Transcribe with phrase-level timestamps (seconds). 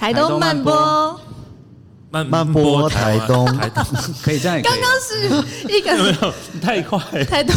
[0.00, 1.20] 台东慢播，
[2.10, 3.84] 慢播台东，台东
[4.22, 4.58] 可以这样。
[4.62, 5.26] 刚刚是
[5.68, 7.54] 一个没有太快，台东。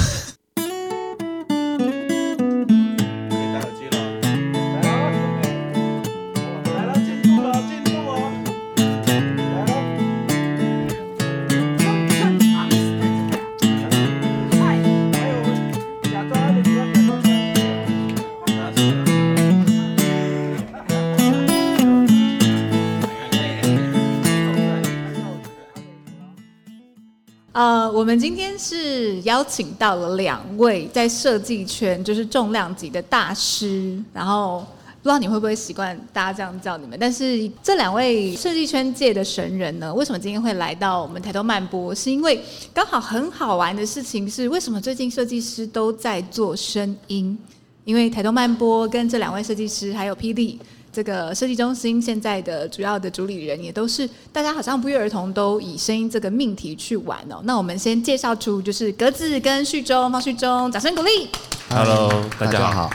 [28.13, 34.59] 我们今天是邀请到了两位在设计圈就是重量级的大师，然后
[35.01, 41.95] 不知道你会不会习惯大家这样叫你们，但是这两位设计圈界的神人呢，为什么今天会来到我们台东慢播？
[41.95, 42.39] 是因为
[42.71, 47.35] 刚好很好玩的事情是，为什么最近设计师都在做声音？
[47.83, 50.59] 因为台东慢播跟这两位设计师还有霹雳。
[50.93, 57.41] 这个设计中心现在的主要的主理人也都是大家好像不约而同都以声音这个命题去玩哦。
[57.45, 61.27] 那我们先介绍出就是格子跟旭中，方旭中，掌声鼓励。
[61.67, 62.91] Hello，大家好。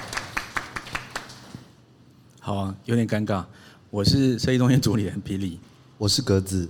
[2.39, 3.45] 好，啊，有点尴尬。
[3.91, 5.59] 我是设计中心主理人霹雳，
[5.97, 6.69] 我是格子，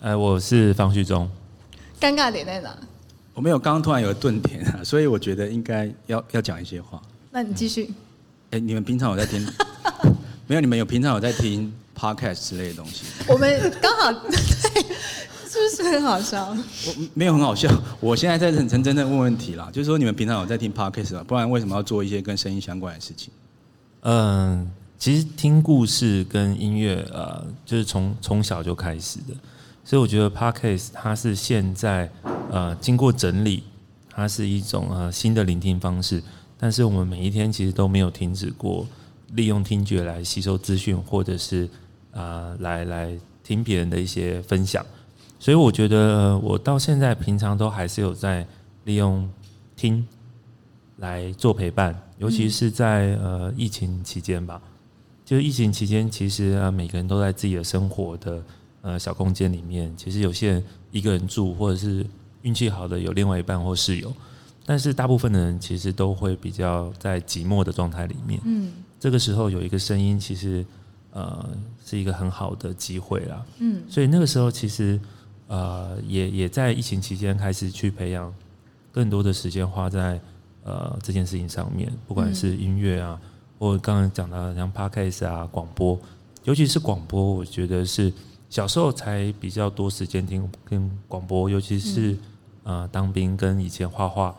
[0.00, 1.30] 哎，我是方旭中。
[2.00, 2.74] 尴尬点在哪？
[3.34, 7.02] 我没有，刚刚突然有个顿点啊，所以我觉得应该要要讲一些话。
[7.30, 7.92] 那你继续。
[8.52, 9.46] 哎，你们平常有在听？
[10.50, 13.04] 没有，你们有平常有在听 podcast 之类的东西？
[13.28, 14.36] 我们刚好 对，
[15.48, 16.48] 是不是很好笑？
[16.48, 17.70] 我没有很好笑，
[18.00, 21.24] 我现在在认真真的问问题啦，就是说你们平常有在听 podcast 吗？
[21.24, 23.32] 不然为什么要做一些跟声音相关的事情？
[24.00, 29.34] 嗯，其实听故事跟音乐，呃，就是从从小就开始的，
[29.84, 32.10] 所以我觉得 podcast 它是现在
[32.50, 33.62] 呃经过整理，
[34.12, 36.20] 它是一种呃新的聆听方式，
[36.58, 38.84] 但是我们每一天其实都没有停止过。
[39.32, 41.64] 利用听觉来吸收资讯，或者是
[42.12, 44.84] 啊、呃，来来听别人的一些分享，
[45.38, 48.46] 所以我觉得我到现在平常都还是有在
[48.84, 49.28] 利用
[49.76, 50.06] 听
[50.96, 54.60] 来做陪伴，尤其是在呃疫情期间吧。
[55.24, 58.42] 就是疫情期间，其实啊每个人都在自己的生活的
[58.82, 62.04] 呃小空间里面，其实有些人一个人住，或者是
[62.42, 64.12] 运气好的有另外一半或室友，
[64.66, 68.40] 但是大部分的人其实都会比较在寂寞的状态里面。
[68.44, 68.72] 嗯。
[69.00, 70.64] 这个时候有一个声音，其实
[71.12, 71.48] 呃
[71.84, 73.42] 是一个很好的机会啦。
[73.58, 75.00] 嗯，所以那个时候其实
[75.48, 78.32] 呃也也在疫情期间开始去培养
[78.92, 80.20] 更多的时间花在
[80.64, 83.18] 呃这件事情上面，不管是音乐啊，
[83.58, 85.98] 或刚刚讲到的像 Podcast 啊广播，
[86.44, 88.12] 尤其是广播，我觉得是
[88.50, 92.14] 小时候才比较多时间听听广播，尤其是
[92.64, 94.36] 呃当兵跟以前画画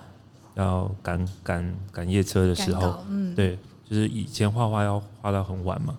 [0.54, 3.58] 要赶赶赶夜车的时候，嗯，对。
[3.92, 5.98] 就是以前画画要画到很晚嘛，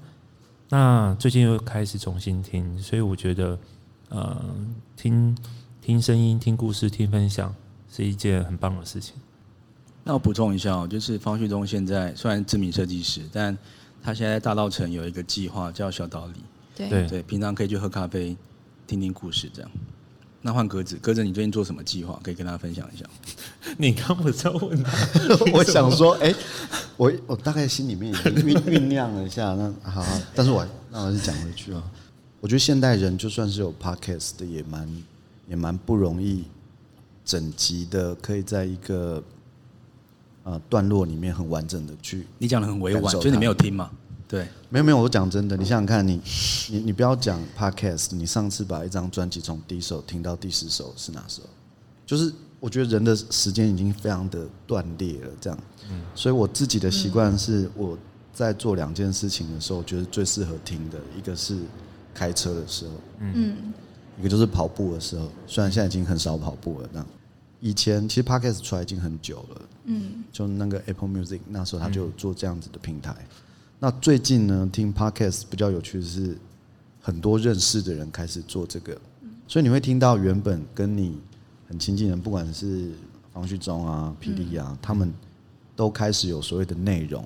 [0.70, 3.58] 那最近又开始重新听，所以我觉得，
[4.08, 4.42] 呃，
[4.96, 5.36] 听
[5.82, 7.54] 听声音、听故事、听分享
[7.92, 9.16] 是一件很棒的事情。
[10.04, 13.54] 那我补充一下哦，就是方旭东现在虽然知名设计师，但
[14.02, 16.40] 他现在在大稻城有一个计划叫小岛里，
[16.74, 18.34] 对对，平常可以去喝咖啡、
[18.86, 19.70] 听听故事这样。
[20.44, 22.18] 那换鸽子，鸽子，你最近做什么计划？
[22.22, 23.04] 可以跟大家分享一下。
[23.78, 24.92] 你刚不是在问他？
[25.54, 26.36] 我想说，哎、欸，
[26.96, 29.54] 我我大概心里面已经 酝酝酿了一下。
[29.54, 31.82] 那好，好，但是我那我还是讲回去啊。
[32.40, 34.88] 我觉得现代人就算是有 podcast 的，也蛮
[35.48, 36.44] 也蛮不容易，
[37.24, 39.22] 整集的可以在一个
[40.42, 42.26] 呃段落里面很完整的去。
[42.38, 43.90] 你讲的很委婉，所以你没有听嘛？
[44.32, 46.14] 对，没有没有，我讲真的，你想想看你，
[46.70, 51.48] 你你你不要讲 podcast，你上次把一张专辑从第一首听到第十首是哪时候？
[52.06, 55.58] 就是我觉得人的时间已经非常的断裂了，这样。
[55.90, 57.98] 嗯，所以我自己的习惯是我
[58.32, 61.58] 在做两件事情的时候，我觉得最适合听的一个是
[62.14, 63.70] 开车的时候，嗯，
[64.18, 65.28] 一个就是跑步的时候。
[65.46, 67.04] 虽然现在已经很少跑步了，那
[67.60, 73.14] 以前其实 podcast 出来已经很久了，嗯，就那个 Apple Music 那时候他就做这样子的平台。
[73.84, 76.38] 那最近呢，听 Podcast 比较有趣的是，
[77.00, 78.96] 很多认识的人开始做这个，
[79.48, 81.18] 所以你会听到原本跟你
[81.68, 82.92] 很亲近的人，不管是
[83.34, 85.12] 方旭中啊、霹雳啊，他们
[85.74, 87.24] 都开始有所谓的内容。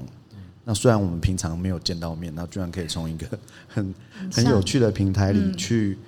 [0.64, 3.26] 那虽然我们平常没有见到面，那居然可以从一个
[3.68, 3.94] 很
[4.32, 5.98] 很有趣的平台里去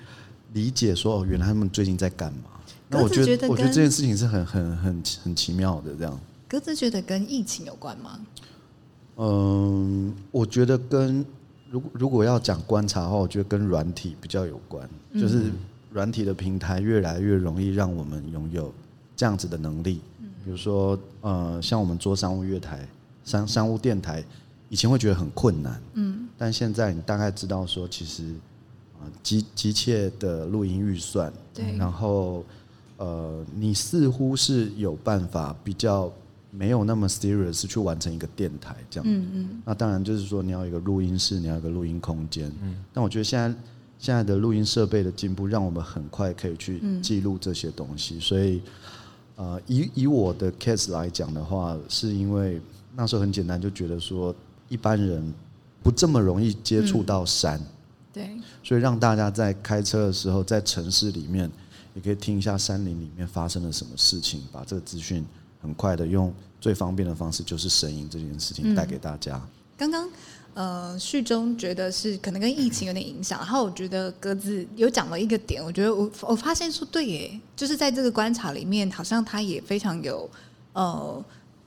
[0.54, 2.52] 理解说，哦，原来他们最近在干嘛？
[2.88, 5.94] 那我觉得，我觉得这件事情是很很很很奇妙的。
[5.94, 6.18] 这样，
[6.48, 8.18] 格子觉得跟疫情有关吗？
[9.18, 11.24] 嗯，我觉得跟
[11.70, 15.50] 如果如果要讲观察的话，我觉得跟软体比较有关，就是
[15.92, 18.72] 软体的平台越来越容易让我们拥有
[19.16, 20.00] 这样子的能力。
[20.44, 22.88] 比如说，呃，像我们做商务月台、
[23.24, 24.24] 商商务电台，
[24.70, 28.32] 以前会觉得很困难，嗯，但现在你大概知道说，其实
[28.98, 32.44] 啊，机机械的录音预算，对，然后
[32.96, 36.10] 呃，你似乎是有办法比较
[36.58, 39.08] 没有那么 serious 去完成一个电台这样。
[39.08, 39.62] 嗯嗯。
[39.64, 42.50] 那当然就是说，你要有一个录音室，你要有一个录音空间。
[42.60, 42.74] 嗯。
[42.92, 43.58] 但我觉得现在
[43.96, 48.18] 现在的录音设备的进步，让我们很快可以去记录这些东西。
[48.18, 48.60] 所以，
[49.36, 52.60] 呃，以以我的 case 来讲的话，是因为
[52.96, 54.34] 那时候很简单，就觉得说
[54.68, 55.32] 一般人
[55.80, 57.60] 不这么容易接触到山。
[58.12, 58.30] 对。
[58.64, 61.48] 所以让大家在开车的时候，在城市里面。
[61.94, 65.24] 也可以听一下山林里面发生了什么事情，把这个资讯
[65.60, 69.36] 很快的用最方便的方式，就是声音这件事情带给大家。
[69.36, 70.08] 嗯、刚刚
[70.54, 80.28] 呃，序中觉得是可能跟疫情有点影响，然后我觉得格子有讲了一个点，我觉得我我发现说对耶，就是在这个观察里面，好像他也非常有
[80.72, 81.24] 呃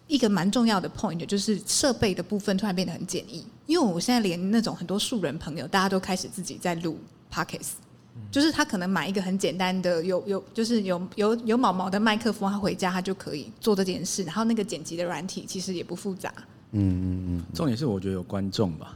[0.07, 6.99] 一个蛮重要的 point，就是设备的部分突然变得很简易，因为我现在连那种很多素人朋友，大家都开始自己在录
[7.31, 7.81] podcast。
[8.29, 14.23] 就是他可能买一个很简单的有有就是有有有毛毛的麦克风，他回家他就可以做这件事。
[14.23, 16.33] 然后那个剪辑的软体其实也不复杂。
[16.71, 17.43] 嗯嗯嗯。
[17.53, 18.95] 重点是我觉得有观众吧，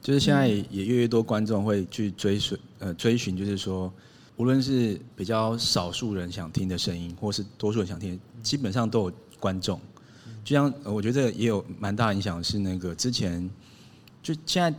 [0.00, 3.92] 就是现在也越来越多观众会去追随呃追寻，就是说
[4.36, 9.80] 无论是比较少数人想听的声音，或是多数人想听，基本上都有观众。
[10.44, 13.50] 就像我觉得也有蛮大影响是那个之前
[14.22, 14.72] 就现在。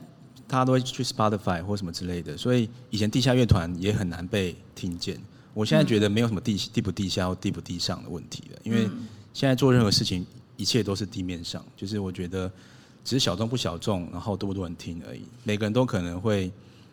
[0.48, 5.20] 大家都会去 Spotify 或什么之类的，所以以前地下乐团也很难被听见。
[5.54, 8.88] 我现在觉得没有什么地地不地下或地不地上的问题了，因为
[9.34, 11.64] 现在做任何事情，一切都是地面上。
[11.76, 12.50] 就是我觉得
[13.04, 15.22] 只是小众不小众，然后多不多人听而已。
[15.44, 16.52] 每个人都可能会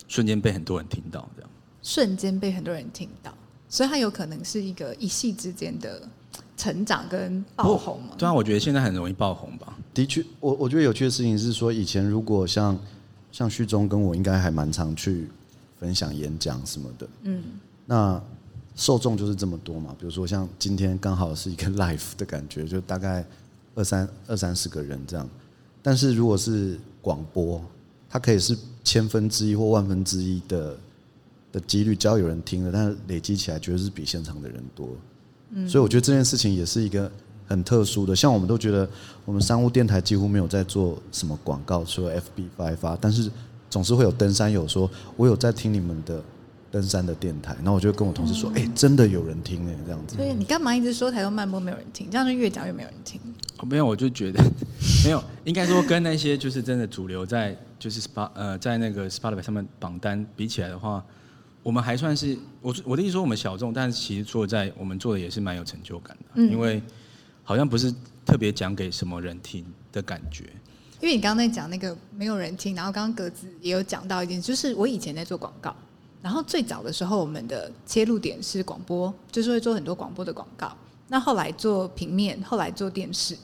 [0.08, 1.50] 瞬间被很多人听到，这样。
[1.82, 3.32] 瞬间被很多人听到，
[3.68, 6.08] 所以它有可能是一个一夕之间的
[6.56, 8.16] 成长跟爆红嘛？
[8.16, 9.76] 对啊，我觉得现在很容易爆红吧。
[9.92, 12.78] 的确，我我觉得有趣的事情是说，以前如果像
[13.34, 15.26] 像旭中跟我应该还蛮常去
[15.76, 17.42] 分享演讲什么的，嗯，
[17.84, 18.22] 那
[18.76, 19.92] 受众就是这么多嘛。
[19.98, 23.26] 比如说像今天刚好是一个 live 的感觉，就大概
[23.74, 25.28] 二三二三十个人这样。
[25.82, 27.60] 但是如果是广播，
[28.08, 30.76] 它可以是千分之一或万分之一的
[31.50, 34.88] 的几率，只要有人听了，但是累积起来绝对是比现场的人多。
[35.50, 37.10] 嗯，所以我觉得这件事情也是一个。
[37.46, 38.88] 很特殊的，像我们都觉得
[39.24, 43.30] 我们商务电台几乎没有在做什么广告，除了 FB 发一发，但是
[43.68, 46.22] 总是会有登山友说，我有在听你们的
[46.70, 50.16] 登山的电台，然后我就跟我同事说，哎、嗯欸，真的有人听哎，这样子。
[50.16, 52.08] 对你干嘛一直说台东慢播没有人听？
[52.10, 53.20] 这样就越讲越没有人听。
[53.58, 54.42] 哦，没有，我就觉得
[55.04, 61.04] 没有，应该说跟那些就是真的主流在就是 Spot 呃在那个 Spotify 上面榜单比起来的话，
[61.62, 66.82] 我们还算是我我的意思说我们小众，但是其实做在我们做的也是蛮有成就感的，嗯、因为。
[67.44, 67.94] 好像不是
[68.24, 70.44] 特别讲给什么人听的感觉，
[71.00, 75.76] 因为你刚刚在讲那个没有人听，然后刚刚格子也有讲到一点，就是我以前在做广告，
[76.22, 80.74] 然后最早的时候我们的切入点是广播，就是会做很多广播的广告，
[81.08, 83.36] 那后来做平面，后来做电视。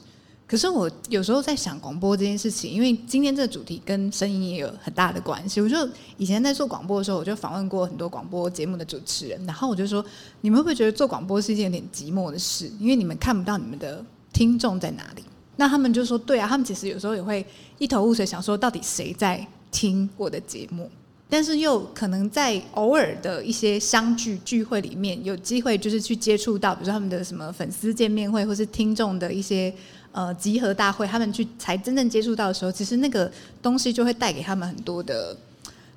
[0.51, 5.61] 可是我有时候在想广播这件事情，因为今天这个主题跟声音也有很大的关系。
[5.61, 5.77] 我就
[6.17, 10.03] 以前在做广播的时候，我就访问过很多广播节目的主持人，然后我就说：
[10.41, 12.69] 你们会不会觉得做广播是一件有点寂寞的事？
[12.81, 14.03] 因为你们看不到你们的
[14.33, 15.23] 听众在哪里。
[15.55, 17.45] 那他们就说：对啊，他们其实有时候也会
[17.77, 20.89] 一头雾水，想说到底谁在听我的节目？
[21.29, 29.73] 但是又可能在偶尔的一些相聚聚会里面，有机会就是去接触到，比如说他们的什么粉丝见面会，或是听众的一些。
[30.13, 35.37] 呃，集合大会，他们去才真正接触到的时候，其实那个东西就会带给他们很多的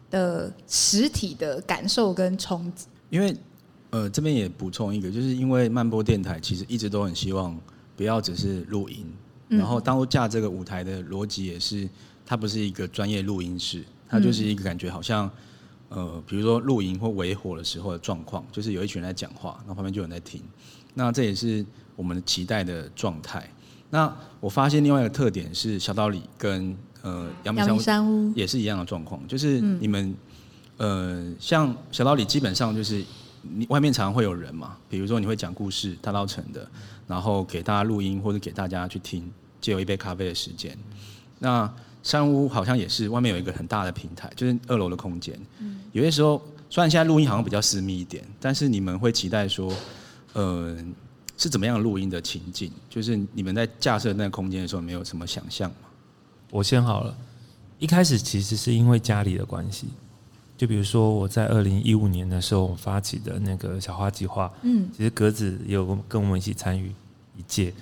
[0.09, 2.87] 的实体的感受跟冲击。
[3.11, 3.37] 因为
[3.91, 7.59] 呃，这边也补充一个，就是因为慢播电台其实一直都很希望
[7.97, 9.05] 不要只是录音，
[9.49, 11.89] 嗯、然后当初架这个舞台的逻辑也是，
[12.25, 15.29] 它不是一个专业录音室，它就是一个感觉好像
[15.89, 20.41] 呃，比如说露营或围火的时候的状况，就是有一群人在讲话，然后旁边就有人在听，
[20.95, 21.67] 那这也是
[21.97, 23.49] 我们期待的状态。
[23.91, 30.13] 那我发现另外一个特点是小道理跟呃阳明山屋也是一样的状况，就是你们
[30.79, 33.05] 呃像小道理基本上就是
[33.43, 36.69] 你外面常常会有人嘛，比如说你会讲故事大稻埕的，
[37.07, 40.77] 然后给大家录音或者给大家去听，借有一杯咖啡的时间。
[41.39, 41.73] 那
[42.03, 45.39] 山屋好像也是外面有一个很大的平台，就是二楼的空间。
[45.93, 49.73] 有些时候虽然现在录音好像比较私密一点，但是你们会期待说，
[50.33, 50.77] 呃。
[51.37, 52.71] 是怎么样录音的情境？
[52.89, 55.77] 就是你们在架设那个空间的时候，没有什么想象吗？
[56.51, 57.17] 我先好了。
[57.79, 59.89] 一开始其实是因为家里的关系，
[60.57, 66.95] 就比如说我在二零一五年的时候我发起的那个小花计划，嗯，其实格子也有跟我们一起参与
[67.37, 67.75] 一届。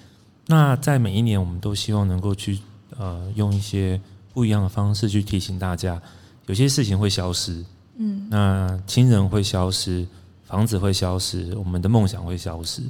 [0.46, 2.58] 那在每一年，我们都希望能够去
[2.96, 4.00] 呃用一些
[4.32, 6.00] 不一样的方式去提醒大家，
[6.46, 7.64] 有些事情会消失，
[7.96, 10.06] 嗯，那亲人会消失，
[10.44, 12.82] 房子会消失，我们的梦想会消失。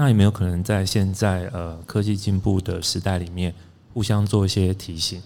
[0.00, 3.54] 那有没有可能在现在呃科技进步的时代里面，
[3.92, 5.20] 互相做一些提醒？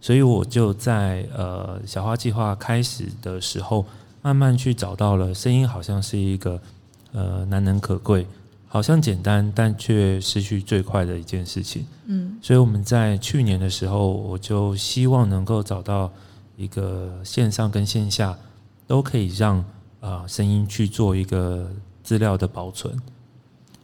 [0.00, 3.84] 所以我就在呃小花计划开始的时候，
[4.22, 6.62] 慢慢去找到了声音，好像是一个
[7.10, 8.24] 呃难能可贵，
[8.68, 11.84] 好像简单但却失去最快的一件事情。
[12.06, 16.08] 嗯，所以我们在去年的时候，我就希望能够找到
[16.56, 18.38] 一个线上跟线下
[18.86, 19.58] 都可以让
[19.98, 21.68] 啊、呃、声音去做一个
[22.04, 22.96] 资料的保存。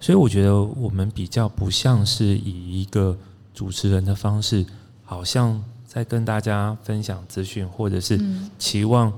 [0.07, 3.19] 所以我觉得我们比较不像是以一个
[3.53, 4.65] 主持人的方式，
[5.05, 8.17] 好像在跟大家分享资讯，或者是
[8.57, 9.13] 期望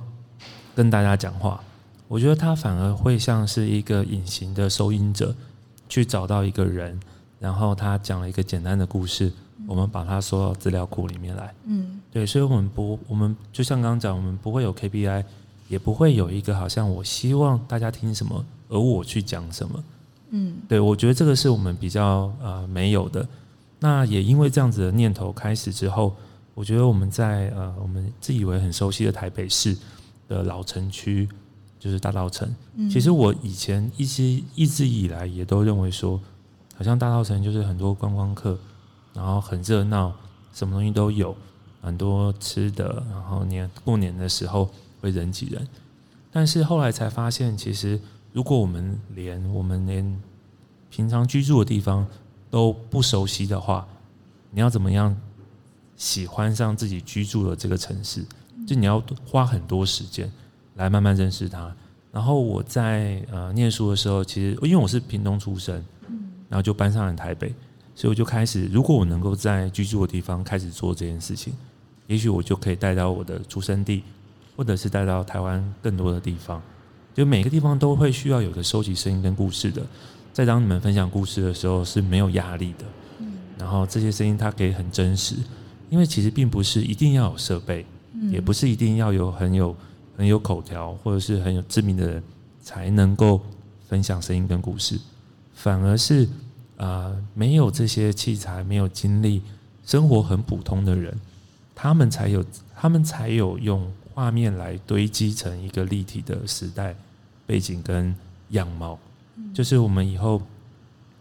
[0.75, 1.62] 跟大家讲话。
[2.09, 5.35] 我觉得他反而会像是一个隐形的收音者，
[5.90, 6.99] 去找到一个人，
[7.38, 9.30] 然后他讲了一个简单的故事，
[9.66, 11.54] 我们把它收到资料库里面来。
[11.66, 15.23] 嗯，对，所以我们不，我们就像刚刚讲，我们不会有 KPI，
[15.68, 19.85] 也不会有一个好像我希望大家听什么，而我去讲什么。
[20.30, 23.26] 嗯，对，我觉得这个是我们比较呃没有的。
[23.80, 26.14] 那也因为这样子的念头开始之后，
[26.54, 29.76] 我觉得我们在呃我们自以为很熟悉的台北市
[30.28, 31.28] 的老城区，
[31.78, 32.52] 就是大稻城。
[32.75, 36.20] 嗯，其实我以前一直一直以来也都认为说，
[36.75, 38.58] 好像大稻城就是很多观光客，
[39.14, 40.12] 然后很热闹，
[40.52, 41.35] 什么东西都有，
[41.80, 44.68] 很多吃的，然后年过年的时候
[45.00, 45.66] 会人挤人。
[46.30, 47.99] 但是后来才发现，其实。
[48.38, 50.23] 如果我们连我们连
[50.90, 52.07] 平常居住的地方
[52.49, 53.85] 都不熟悉的话，
[54.52, 55.16] 你要怎么样
[55.97, 58.25] 喜欢上自己居住的这个城市？
[58.64, 60.33] 就你要花很多时间
[60.76, 61.75] 来慢慢认识它。
[62.12, 65.75] 然后我在呃念书的时候，其实因为我是屏东出生，
[66.49, 67.52] 然后就搬上了台北，
[67.97, 71.52] 所以我就开始，如果我能够在居住的地方开始做这件事情，
[72.07, 74.04] 也许我就可以带到我的出生地，
[74.57, 76.62] 或者是带到台湾更多的地方。
[77.18, 79.82] 就每个地方都会需要有个收集声音跟故事的，
[80.32, 82.84] 在当你们分享故事的时候是没有压力的，
[83.18, 83.32] 嗯。
[83.58, 85.34] 然后这些声音它可以很真实，
[85.90, 87.84] 因为其实并不是一定要有设备，
[88.30, 89.75] 也不是一定要有很有
[90.16, 92.22] 很有口条或者是很有知名的人
[92.62, 93.40] 才能够
[93.88, 94.96] 分享声音跟故事，
[95.54, 96.22] 反而是
[96.76, 99.42] 啊、呃、没有这些器材、没有经历、
[99.84, 101.12] 生活很普通的人，
[101.75, 102.44] 他们才有
[102.76, 106.94] 他们才有用画面来堆积成一个立体的时代。
[107.48, 108.14] 背景跟
[108.50, 108.98] 样貌，
[109.54, 110.42] 就是我们以后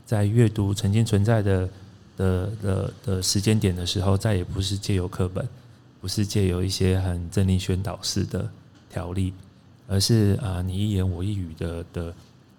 [0.05, 1.69] 在阅读曾经存在的
[2.17, 5.47] 的的的时间点的时候，再也不是借由课本，
[6.01, 8.49] 不是借由一些很政令宣导式的
[8.89, 9.33] 条例，
[9.87, 12.13] 而是啊你一言我一语的的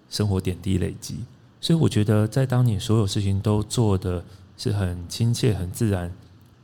[0.09, 1.17] 生活点滴累积。
[1.61, 4.23] 所以我觉得，在当你所有事情都做的
[4.57, 6.11] 是很亲切、很自然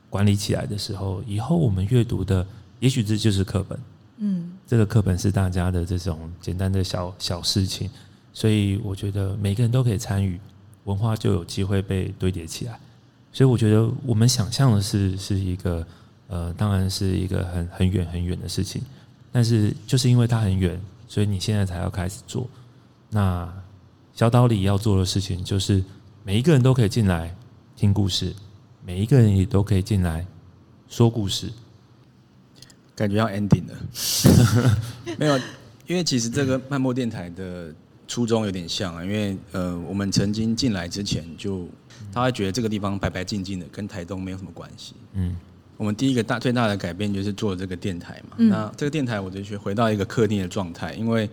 [0.10, 2.48] 管理起来的时候，以后我们阅读的，
[2.80, 3.78] 也许这就是课本。
[4.18, 7.90] 嗯，这个课本是大家的这种简单的小小事情，
[8.34, 10.40] 所以我觉得每个人都可以参与，
[10.86, 12.80] 文化就有机会被堆叠起来。
[13.34, 15.86] 所以我觉得我们想象的是是一个
[16.28, 18.82] 呃，当然是一个很很远很远的事情，
[19.32, 22.48] 但是就是因为它很远，所以你现在才要开始做。
[23.10, 23.52] 那
[24.14, 25.84] 小岛里要做的事情就是
[26.24, 27.36] 每一个人都可以进来
[27.76, 28.34] 听故事，
[28.86, 30.26] 每一个人也都可以进来
[30.88, 31.52] 说故事。
[32.96, 34.78] 感觉要 ending 了，
[35.20, 35.38] 没有，
[35.86, 37.74] 因为其实这个漫播电台的
[38.08, 41.68] 初衷有点像啊，因为呃，我们曾经进来之前就，
[42.14, 44.94] 他会觉得这个地方白白净净的，跟台东没有什么关系。
[45.14, 45.36] 嗯，
[45.76, 48.38] 我们第一个大最大的改变就是做这个电台嘛。
[48.38, 51.30] 嗯、那这个电台我就去回到一个客厅的状态，因为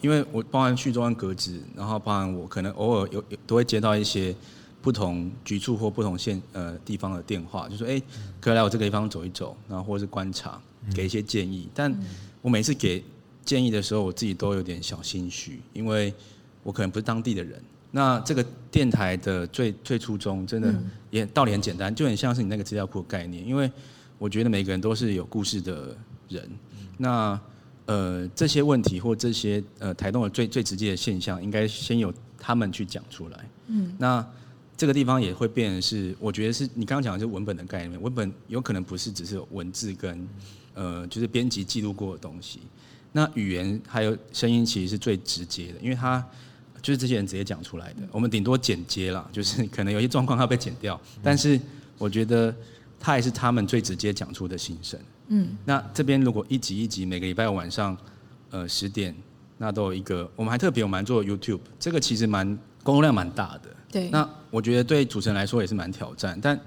[0.00, 4.34] 因为我包含序中央格子，然后包含我可能偶尔有有都会接到一些
[4.80, 8.00] 不同局处或不同县呃地方的电话，就说哎，
[8.40, 10.58] 可以来我这个地方走一走，然后或者是观察。
[10.94, 11.94] 给一些建议，但
[12.40, 13.02] 我每次给
[13.44, 16.12] 建议的时候，我自己都有点小心虚，因为
[16.62, 17.62] 我可能不是当地的人。
[17.90, 20.74] 那这个电台的最最初衷，真的
[21.10, 23.46] 也道理很简单，就很像是你那个资料库的概念。
[23.46, 23.70] 因为
[24.18, 25.96] 我觉得每个人都是有故事的
[26.28, 26.50] 人，
[26.98, 27.38] 那
[27.86, 33.48] 呃这些问题或这些呃台东的最最直接的现象，应该先由他们去讲出来。
[33.68, 34.26] 嗯，那。
[34.74, 38.02] 这个地方也会变成是，我觉得是你刚刚讲的是文本的概念。
[38.02, 40.26] 文本有可能不是只是文字跟，
[40.74, 42.60] 呃，就是编辑记录过的东西。
[43.12, 46.24] 那语言还有声音其实是最直接的，因为它
[46.80, 48.00] 就是这些人直接讲出来的。
[48.10, 51.60] 我们顶多剪接啦，就是 可能有些状况要被剪掉，但是
[51.98, 52.54] 我觉得
[52.98, 54.98] 它也是他们最直接讲出的心声。
[55.28, 57.96] 嗯，那这边如果一集一集，每个礼拜晚上，
[58.50, 59.14] 呃，十点，
[59.58, 60.30] 那都有一个。
[60.34, 62.46] 我们还特别我们还做 YouTube，这个其实蛮
[62.82, 63.76] 工作量蛮大的。
[63.90, 66.58] 对，那我觉得对主持人来说也是蛮挑战，但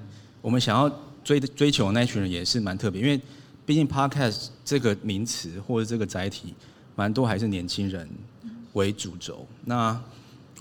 [0.42, 0.90] 我们想要
[1.24, 3.20] 追追求的那一群人也是蛮特别，因为
[3.66, 6.54] 毕竟 Podcast 这个名词或者这个载体，
[6.96, 8.08] 蛮多还是年轻人
[8.74, 9.48] 为主轴。
[9.66, 10.00] 那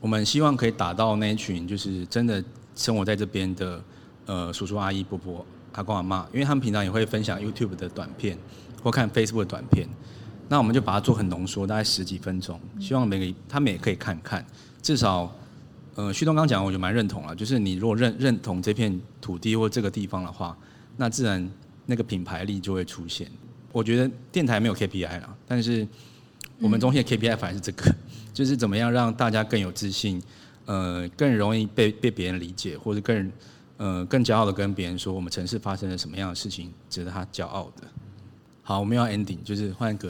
[0.01, 2.43] 我们希望可以打到那一群，就是真的
[2.75, 3.85] 生活在这边的
[4.25, 8.39] 呃叔叔阿姨伯伯阿公阿妈，因为他们平常也会分享 YouTube 的短片
[8.83, 9.87] 或看 Facebook 的短片。
[10.49, 14.45] 那我们就把它做很浓缩，大概十几分钟，希望每个他们也可以看看。
[14.81, 15.31] 至少，
[15.95, 20.57] 呃，旭东刚讲，我就蛮认同了，就是你如果认认同这片土地或这个地方的话，
[20.97, 21.51] 那自然。
[21.87, 23.27] 那个品牌力就会出现。
[23.73, 25.87] 我觉得电台没有 KPI 啦，但是
[26.61, 27.93] 我们中心的 KPI 反而是这个，
[28.33, 30.23] 就是怎么样让大家更有自信，
[30.67, 33.33] 呃，更容易被被别人理解，或者更
[33.77, 37.87] 呃更骄傲的跟别人说，我们城市发生了什么样的事情值得他骄傲的。
[38.63, 40.09] 好，我们要 ending，就是换格。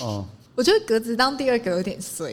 [0.00, 2.32] 哦， 我觉得格子当第二个有点衰，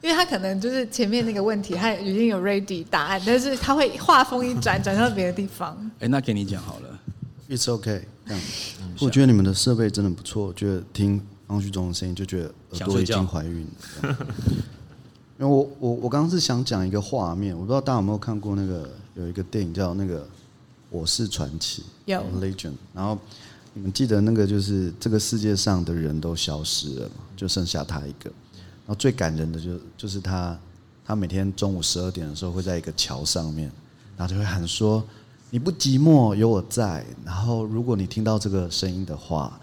[0.00, 5.76] 因为他可能就是前面那个问题他已经有 ready 答案，但是他会话锋一转转到别的地方。
[5.98, 7.00] 哎，那给你讲好了。
[7.50, 8.02] It's okay。
[8.26, 8.42] 这样，
[9.00, 10.46] 我觉得你们的设备真的不错。
[10.46, 13.66] 我觉得听方旭中的声音就觉得耳朵已经怀孕
[14.02, 14.16] 了。
[15.38, 20.20] 因为我我我刚刚是想讲一个画面，我不知道大家有没有看过那个有一个电影叫那个
[20.90, 22.72] 《我是传奇》有 Legend。
[22.94, 23.18] 然后
[23.72, 28.30] 你们记得那个就是这个世界上的人都消失了嘛，就剩下他一个。
[28.86, 30.58] 然后最感人的就就是他，
[31.04, 33.70] 他每天中午十二点的时候会在一个桥上面，
[34.16, 35.04] 然后就会喊说。
[35.54, 37.06] 你不寂寞，有我在。
[37.24, 39.56] 然后，如果你听到这个声音的话，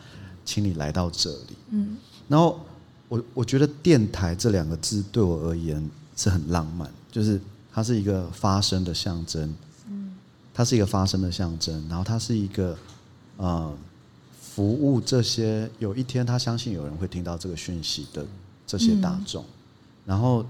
[0.45, 1.57] 请你来到这里。
[1.71, 1.98] 嗯。
[2.29, 2.62] 然后，
[3.10, 7.38] 我我觉得“电台”这两个字对我而言是很浪漫，就是
[7.74, 9.53] 它是一个发声的象征。
[9.89, 10.13] 嗯。
[10.53, 12.77] 它是一个发声的象征，然后它是一个
[13.36, 13.69] 呃
[14.39, 18.25] 服务这些有一天他相信有人会听到这个讯息的
[18.65, 19.43] 这些大众。
[19.43, 19.48] 嗯。
[20.05, 20.45] 然后，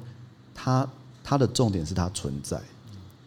[0.53, 0.87] 它
[1.23, 2.61] 它的重点是它存在，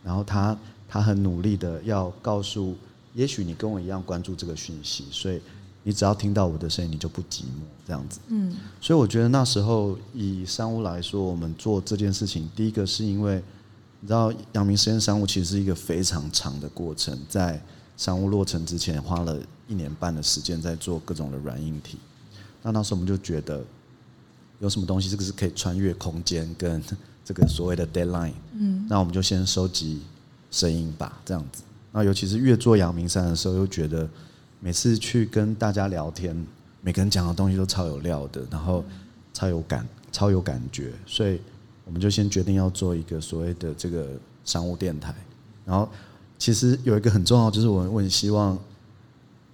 [0.04, 0.56] 然后它。
[0.94, 2.76] 他很努力的要告诉，
[3.14, 5.40] 也许你跟我一样关注这个讯息，所以
[5.82, 8.20] 你只要听到我的声音，你就不寂寞这样子。
[8.28, 13.42] 嗯，所以我觉得那时候以商务来说，我们做这件事情，第一个是因为
[13.98, 17.60] 你知道阳明实验商务其实是一个非常长的过程，在
[17.96, 21.98] 商务落成之前花了一年半的时间在做各种的软硬体。
[22.62, 23.64] 那当时候我们就觉得
[24.60, 26.80] 有什么东西这个是可以穿越空间跟
[27.24, 30.00] 这个所谓的 deadline，嗯，那我们就先收集。
[30.54, 31.64] 声音吧，这样子。
[31.90, 34.08] 那尤其是越做阳明山的时候，又觉得
[34.60, 36.46] 每次去跟大家聊天，
[36.80, 38.84] 每个人讲的东西都超有料的，然后
[39.32, 40.92] 超有感、超有感觉。
[41.06, 41.40] 所以
[41.84, 44.08] 我们就先决定要做一个所谓的这个
[44.44, 45.12] 商务电台。
[45.64, 45.88] 然后
[46.38, 48.56] 其实有一个很重要，就是我们我很希望，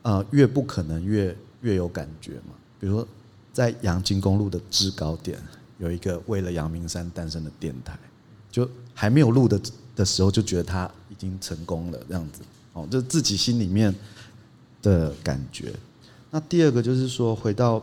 [0.02, 2.52] 呃，越不可能越越有感觉嘛。
[2.78, 3.08] 比如说
[3.54, 5.38] 在阳金公路的制高点，
[5.78, 7.98] 有一个为了阳明山诞生的电台，
[8.50, 9.58] 就还没有录的。
[10.00, 12.40] 的时候就觉得他已经成功了，这样子，
[12.72, 13.94] 哦，就是自己心里面
[14.80, 15.74] 的感觉。
[16.30, 17.82] 那第二个就是说，回到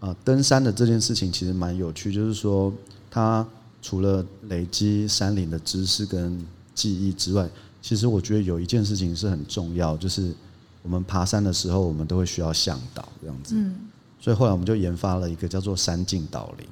[0.00, 2.12] 呃登山的这件事情，其实蛮有趣。
[2.12, 2.72] 就是说，
[3.08, 3.46] 他
[3.80, 7.48] 除了累积山林的知识跟记忆之外，
[7.80, 10.34] 其实我觉得有一件事情是很重要，就是
[10.82, 13.54] 我们爬山的时候，我们都会需要向导这样子。
[13.56, 13.76] 嗯。
[14.18, 16.66] 所以后来我们就研发了一个叫做山径导林。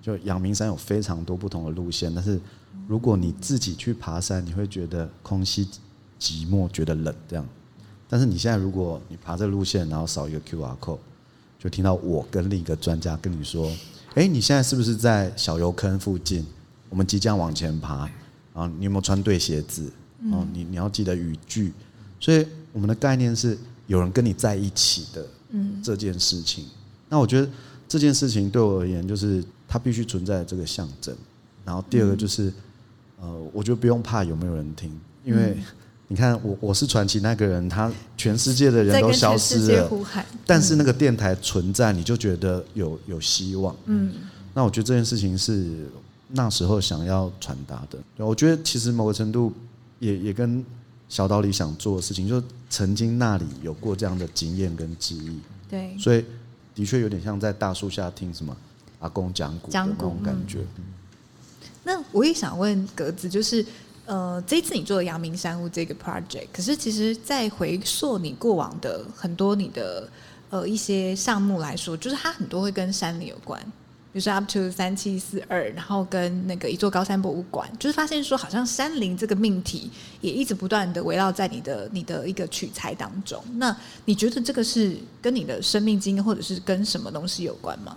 [0.00, 2.38] 就阳明山有非常多不同的路线，但是
[2.86, 5.66] 如果你自己去爬山，你会觉得空虚、
[6.20, 7.46] 寂寞，觉得冷这样。
[8.08, 10.98] 但是你现在如果你爬这路线，然后扫一个 QR code，
[11.58, 13.70] 就听到我跟另一个专家跟你说
[14.14, 16.44] ：“哎，你现在是不是在小油坑附近？
[16.88, 18.08] 我们即将往前爬
[18.52, 18.70] 啊！
[18.78, 19.90] 你有没有穿对鞋子？
[20.32, 21.72] 哦，你你要记得语句。
[22.20, 26.66] 所以我们的概念是有人跟你在一起的嗯这件事情。
[27.08, 27.48] 那我觉得
[27.88, 29.44] 这件事情对我而言就是。
[29.66, 31.12] 它必须存在这个象征，
[31.64, 32.52] 然后第二个就是，
[33.24, 34.92] 呃，我觉得不用怕有没有人听，
[35.24, 35.56] 因为
[36.08, 39.90] 你看我我是传奇那个人，他全世界的人都消失了，
[40.44, 43.74] 但是那个电台存在，你就觉得有有希望。
[43.86, 44.12] 嗯，
[44.52, 45.88] 那我觉得这件事情是
[46.28, 47.98] 那时候想要传达的。
[48.24, 49.50] 我觉得其实某个程度
[49.98, 50.62] 也也跟
[51.08, 55.40] 小岛里想做的事情，就曾经那里有过这样的经验跟记忆。
[55.70, 56.22] 对，所以
[56.74, 58.54] 的确有点像在大树下听什么。
[59.00, 60.60] 阿公讲古的那种感觉。
[60.76, 60.84] 嗯、
[61.84, 63.64] 那我也想问格子，就是
[64.06, 70.08] 呃，这一次你做的阳明山屋这个 project，可是其实，在回溯你过往的很多你的
[70.50, 73.60] 呃一些项目来说，就是它很多会跟山林有关，
[74.12, 83.42] 比如说 Up to 三七四二，然后跟那个一座高山博物馆，就是发现说，好像山林这个命题也一直不断的围绕在你的你的一个取材当中。
[83.56, 87.96] 那你觉得这个是跟你的生命经验，或者是跟什么东西有关吗？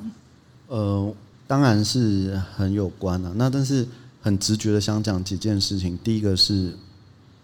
[0.67, 1.13] 呃，
[1.47, 3.33] 当然是很有关了啊。
[3.37, 3.87] 那但是
[4.21, 5.97] 很直觉的想讲几件事情。
[6.03, 6.73] 第一个是，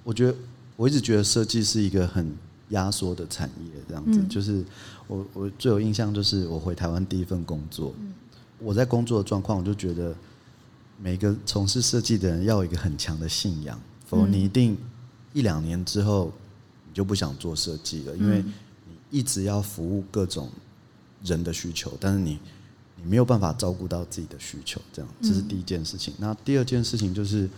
[0.03, 0.35] 我觉得
[0.75, 2.35] 我一直觉得设计是一个很
[2.69, 4.19] 压缩的产业这样子。
[4.19, 4.63] 嗯、就是
[5.07, 8.13] 我我最有印象就是我回台湾第一份工作，嗯、
[8.59, 10.13] 我在工作的状况，我就觉得
[11.01, 14.77] 每个从事设计的人要有一个很强的信仰，否则你一定
[15.31, 16.31] 一两年之后
[16.87, 20.49] 你就不想做设计了，因为你一直要服务各种
[21.23, 22.37] 人的需求，但是你。
[23.03, 26.13] 你没有办法照顾到自己的需求，这样这是第一件事情。
[26.13, 27.49] 嗯、那第二件事情就是，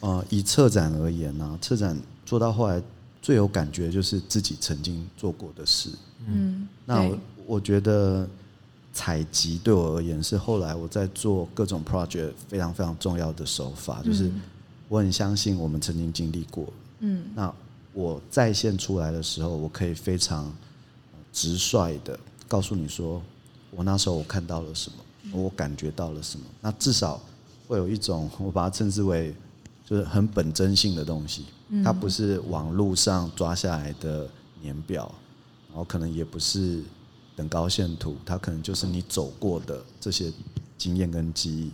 [0.00, 2.82] 呃，以策展而言呢、啊，策展做到后来
[3.22, 5.90] 最有感觉就是自己曾经做过的事。
[6.26, 8.28] 嗯，那我我觉得
[8.92, 14.30] 采集对我而言是后来我在做各种 project 非常非常重要的手法，就是
[14.88, 16.66] 我很相信我们曾经经历过。
[17.00, 17.52] 嗯，那
[17.94, 20.52] 我再现出来的时候，我可以非常
[21.32, 23.22] 直率的告诉你说。
[23.70, 27.20] 我那时候我看到了什么，我感觉到了什么，那至少
[27.66, 29.34] 会有一种 我把它称之为
[29.84, 31.44] 就是很本真性的东西，
[31.84, 34.28] 它不是网络上抓下来的
[34.60, 35.14] 年表，
[35.68, 36.82] 然后可能也不是
[37.36, 40.32] 等高线图，它可能就是你走过的这些
[40.76, 41.70] 经验跟记忆。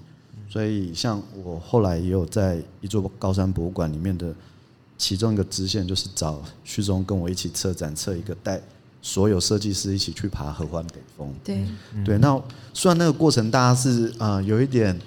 [0.48, 4.32] 所以像我后来也有在一座高山博物馆里面的
[4.96, 8.60] 其中一个支线，就是找旭中跟我一起策展，策一个带。
[9.06, 11.30] 所有设计师一起去爬合欢北峰。
[11.44, 11.62] 对。
[12.02, 14.98] 对，那虽然那个过程大家是啊、呃、有一点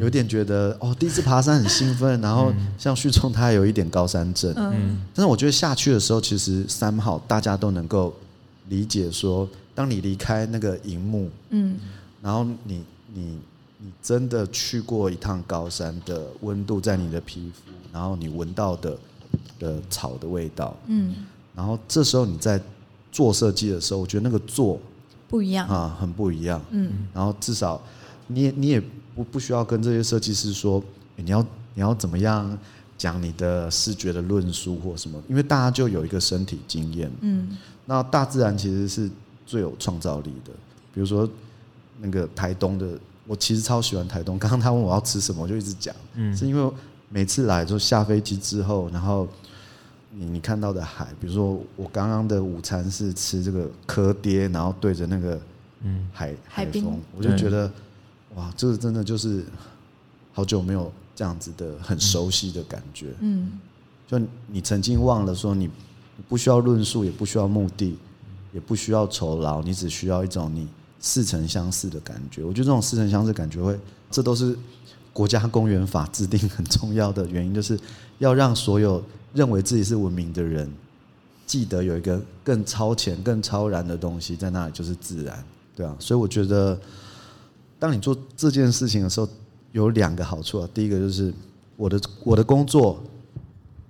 [0.00, 8.12] 有一点觉得哦，第一次爬山很兴奋，然后像旭中他有一点高山症，嗯，但是我觉得下去的时候，其实三号大家都能够
[8.68, 11.78] 理解说，当你离开那个荧幕，嗯，
[12.20, 13.38] 然后你你
[13.78, 18.98] 你真的去过一趟高山的温度在你的皮肤，然后你闻到的
[19.60, 21.14] 的草的味道，嗯，
[21.54, 22.60] 然后这时候你在。
[23.14, 24.76] 做设计的时候，我觉得那个做
[25.28, 26.60] 不一样啊，很不一样。
[26.70, 27.80] 嗯，然后至少
[28.26, 28.82] 你也你也
[29.14, 30.82] 不不需要跟这些设计师说，
[31.14, 31.40] 你要
[31.74, 32.58] 你要怎么样
[32.98, 37.08] 讲你的视觉的论述或什么，因为大家就有一个身体经验。
[37.20, 39.08] 嗯，那大自然其实是
[39.46, 40.50] 最有创造力的。
[40.92, 41.30] 比如说
[42.00, 42.98] 那个台东的，
[43.28, 44.36] 我其实超喜欢台东。
[44.40, 46.72] 刚刚他问我要吃什么，我就一直讲，嗯，是因为
[47.08, 49.28] 每次来就下飞机之后，然后。
[50.16, 55.40] 你你看到的海，比如说我刚刚的午餐是吃这个蚵爹，然后对着那个
[55.82, 57.68] 嗯海海风，我就觉得
[58.36, 59.44] 哇，这个真的就是
[60.32, 63.08] 好久没有这样子的很熟悉的感觉。
[63.18, 63.58] 嗯，
[64.06, 65.68] 就你曾经忘了说你
[66.28, 67.98] 不需要论述，也不需要目的，
[68.52, 70.68] 也不需要酬劳，你只需要一种你
[71.00, 72.44] 似曾相识的感觉。
[72.44, 73.76] 我觉得这种似曾相识的感觉会，
[74.12, 74.56] 这都是
[75.12, 77.76] 国家公园法制定很重要的原因，就是
[78.18, 79.02] 要让所有。
[79.34, 80.70] 认为自己是文明的人，
[81.44, 85.44] 记得有一个更超前、更超然的东西在那里，就是自然，
[85.74, 85.94] 对啊。
[85.98, 86.78] 所以我觉得，
[87.78, 89.28] 当你做这件事情的时候，
[89.72, 90.68] 有两个好处啊。
[90.72, 91.34] 第一个就是
[91.76, 93.02] 我的我的工作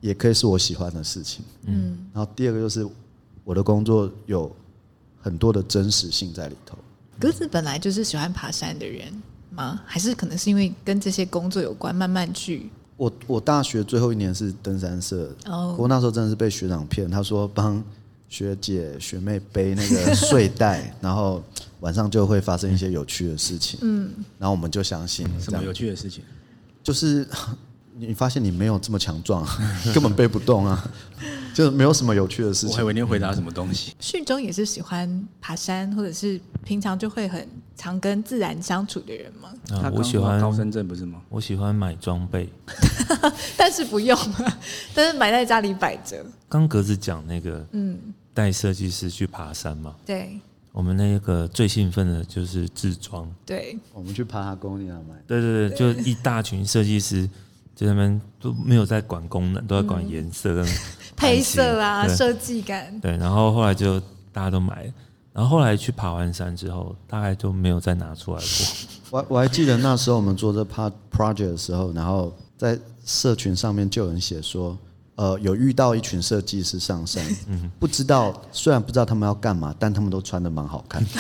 [0.01, 1.99] 也可以是我喜欢的事情，嗯。
[2.13, 2.87] 然后第二个就是
[3.45, 4.51] 我的工作有
[5.21, 6.77] 很多的真实性在里头。
[7.21, 9.13] 格子本来就是喜欢爬山的人
[9.51, 9.81] 吗？
[9.85, 12.71] 还是可能是因为跟这些工作有关，慢慢去？
[12.97, 17.83] 我我大学最后一年是登山社，哦，不过那时候真的是被学长骗，他说帮
[18.29, 21.43] 学姐学妹背那个睡袋， 然后
[21.81, 26.23] 晚上就会发生一些有趣的事情，嗯，然后我们就相信什么有趣的事情，
[26.83, 27.27] 就是
[27.97, 29.47] 你发现你没有这么强壮，
[29.95, 30.91] 根本背不动啊。
[31.55, 32.71] 就没有什么有趣的事情。
[32.71, 33.95] 我还以为你回答什么东西。
[34.01, 39.51] 旭中也是喜欢爬山，或者是平常就会很常跟自然相处的人吗？
[39.71, 41.23] 啊，我喜欢高山症不是吗？
[41.29, 42.53] 我喜欢买装备，
[43.57, 44.19] 但是不用，
[44.93, 46.27] 但是买在家里摆着。
[46.49, 47.97] 刚格子讲那个，嗯，
[48.35, 49.95] 带设计师去爬山嘛。
[50.05, 50.41] 对。
[50.73, 53.33] 我们那个最兴奋的就是自装。
[53.47, 53.79] 对。
[53.93, 55.15] 我们去爬哈公你要买。
[55.25, 57.31] 对对对，就一大群设计师。
[57.75, 60.67] 就他们都没有在管功能，都在管颜色跟
[61.17, 62.99] 配色啊，设计感。
[63.01, 63.99] 对，然后后来就
[64.33, 64.93] 大家都买，
[65.33, 68.67] 然后后来去爬完山之后，大概就没有再拿出来过。
[69.19, 74.77] 我我还记得那时候我们做这 part project 的时候，然后在社群上面就有人写说，
[75.17, 81.11] 呃，有遇到一群设计师上山， 嗯不知道虽然不知道他们要干嘛，但他们都穿的蛮好看的。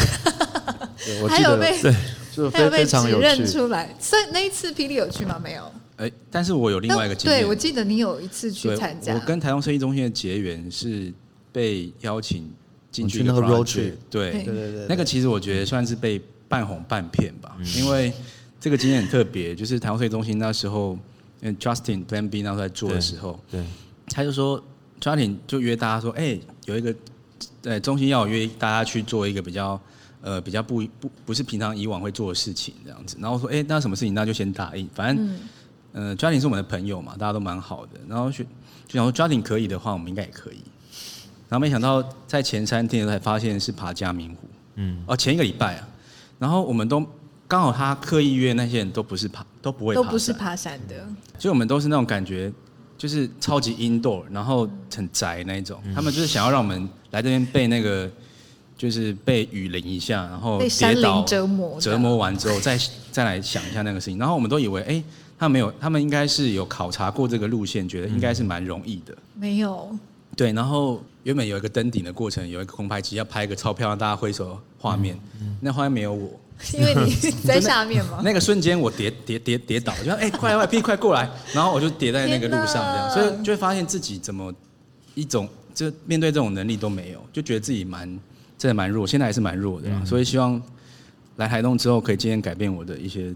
[1.22, 1.94] 我记得对，
[2.34, 3.22] 就非非常有趣。
[3.22, 5.38] 认出来，所以那一次霹雳有去吗？
[5.42, 5.62] 没有。
[5.96, 7.40] 哎，但是我有另外一个经验。
[7.40, 9.14] 对，我记得你有一次去参加。
[9.14, 11.12] 我跟台东生意中心的结缘是
[11.52, 12.50] 被邀请
[12.90, 13.92] 进去那个 road trip。
[14.11, 18.12] 对对对对，那个其实我觉得算是被半哄半骗吧，因为
[18.59, 20.98] 这个经验很特别，就是台东生意中心那时候
[21.42, 23.64] 嗯，Justin Plan B 那时候在做的时候，对，
[24.09, 24.61] 他就说
[25.00, 26.92] ，Justin 就约大家说，哎，有一个
[27.62, 29.80] 对中心要约大家去做一个比较
[30.22, 35.38] 呃比较不不不是平常以往会做的事情这样子，然后说，哎，那什么事情，那就先答应，反正。
[35.94, 37.92] 嗯，Justin 是我们的朋友嘛，大家都蛮好的。
[38.09, 38.44] 然后就
[38.87, 40.59] 就想说，Justin 可以的话，我们应该也可以。
[41.48, 45.88] 然后没想到在前三天才发现是爬嘉明湖，嗯，哦，前一个礼拜啊，
[46.38, 47.04] 然后我们都
[47.46, 51.07] 刚好他刻意约那些人都不是爬，都不会爬山，都不是爬山的，
[51.38, 52.52] 所以我们都是那种感觉，
[52.98, 58.11] 就是超级 indoor，然后很宅那一种，他们就是想要让我们来这边被那个。
[58.76, 62.76] 就是被雨淋一下，然后跌倒折磨，折磨完之后再
[63.12, 65.02] 再来想一下那个事情，然后我们都以为，哎，
[65.44, 69.16] 他没有，他们应该是有考察过这个路线，觉得应该是蛮容易的。
[69.35, 69.96] 没有。
[70.37, 75.18] 对，然后原本有一个登顶的过程，有一个空拍机要拍一个钞票让大家挥手画面，
[75.61, 76.40] 那画面没有我，
[76.72, 77.14] 因为你
[77.46, 78.20] 在下面嘛。
[78.24, 84.52] 那个瞬间我跌跌跌跌倒，就说哎，快 快，快，快过来，然后我就跌在那个路上这样，所以就会发现自己怎么
[85.14, 88.18] 一种就面对这种能力都没有，就觉得自己蛮。
[88.57, 90.62] 真的蛮弱，现在还是蛮弱的，嗯、所以希望
[91.37, 93.35] 来台东之后可以渐渐改变我的一些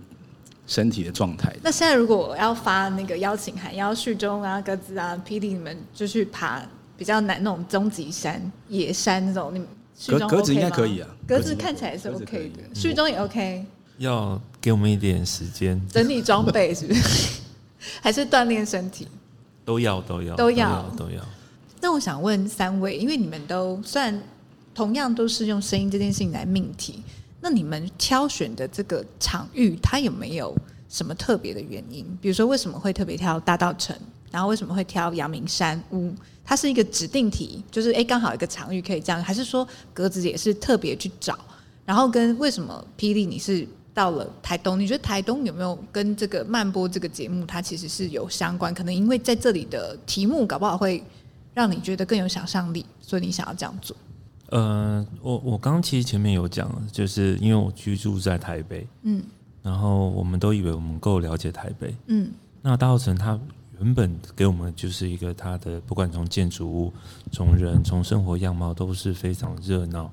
[0.68, 1.52] 身体的状态。
[1.62, 6.62] 那现在如果我要发那个邀请函，要旭中啊、鸽子啊、霹雳你们就去爬
[6.96, 9.66] 比较难那种终极山、野山那种，你们
[10.06, 13.64] 鸽鸽子应该可以啊，鸽子看起来是 OK 的，旭中也 OK。
[13.96, 17.40] 要给我们一点时间整理装备是不是？
[18.00, 19.08] 还是锻炼身体？
[19.64, 21.20] 都要都要都要都要。
[21.80, 24.22] 那我想问三位，因为你们都虽然。
[24.74, 27.02] 同样都是用声音这件事情来命题，
[27.40, 30.54] 那你们挑选的这个场域，它有没有
[30.88, 32.04] 什么特别的原因？
[32.20, 33.96] 比如说为什么会特别挑大道城，
[34.30, 36.12] 然后为什么会挑阳明山屋？
[36.44, 41.38] 它是一个指定题，就是哎，刚好一个场域可以这样，还是说格子也是特别去找？
[41.84, 44.80] 然后跟为什么霹雳你是到了台东？
[44.80, 48.72] 你觉得台东有没有跟这个慢播这个节目它其实是有相关？
[48.74, 51.04] 可能因为在这里的题目搞不好会
[51.54, 53.96] 让你觉得更有想象力，所以你想要这样做。
[54.50, 59.22] 呃，我我刚其实前面有讲，就是因为我居住在台北，嗯，
[59.62, 62.30] 然后我们都以为我们够了解台北，嗯，
[62.62, 63.38] 那大稻城它
[63.78, 66.92] 原本给我们就是一个它的不管从建筑物、
[67.30, 70.10] 从人、从生活样貌都是非常热闹，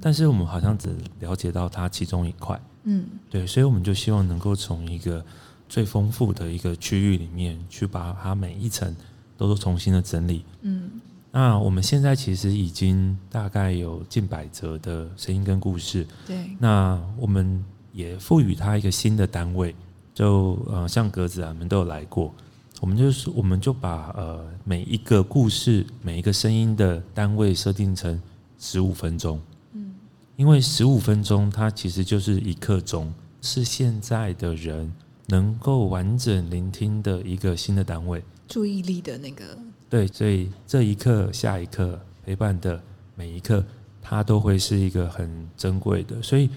[0.00, 5.24] 但是我们好像只了解到它其中一块，嗯，对，所以我们就希望能够从一个
[5.68, 8.94] 最丰富的一个区域里面去把它每一层
[9.36, 10.88] 都都重新的整理，嗯。
[11.34, 16.06] 那我们现在其实已经大概有近百则的声音跟故事。
[16.26, 16.36] 对。
[16.58, 19.74] 那我们也赋予它一个新的单位，
[20.12, 22.34] 就呃像格子啊，我们都有来过。
[22.80, 28.20] 我们就是我们就把呃每一个故事、每一个声音的单位设定成
[28.58, 29.40] 十五分钟。
[29.72, 29.94] 嗯。
[30.36, 34.92] 因为十五分钟它其实就是一刻钟，是现在的人
[35.28, 38.22] 能够完整聆听的一个新的单位。
[38.48, 39.56] 注意力的那个。
[39.92, 42.82] 对，所以这一刻、下一刻陪伴的
[43.14, 43.62] 每一刻，
[44.00, 46.22] 它都会是一个很珍贵的。
[46.22, 46.48] 所以，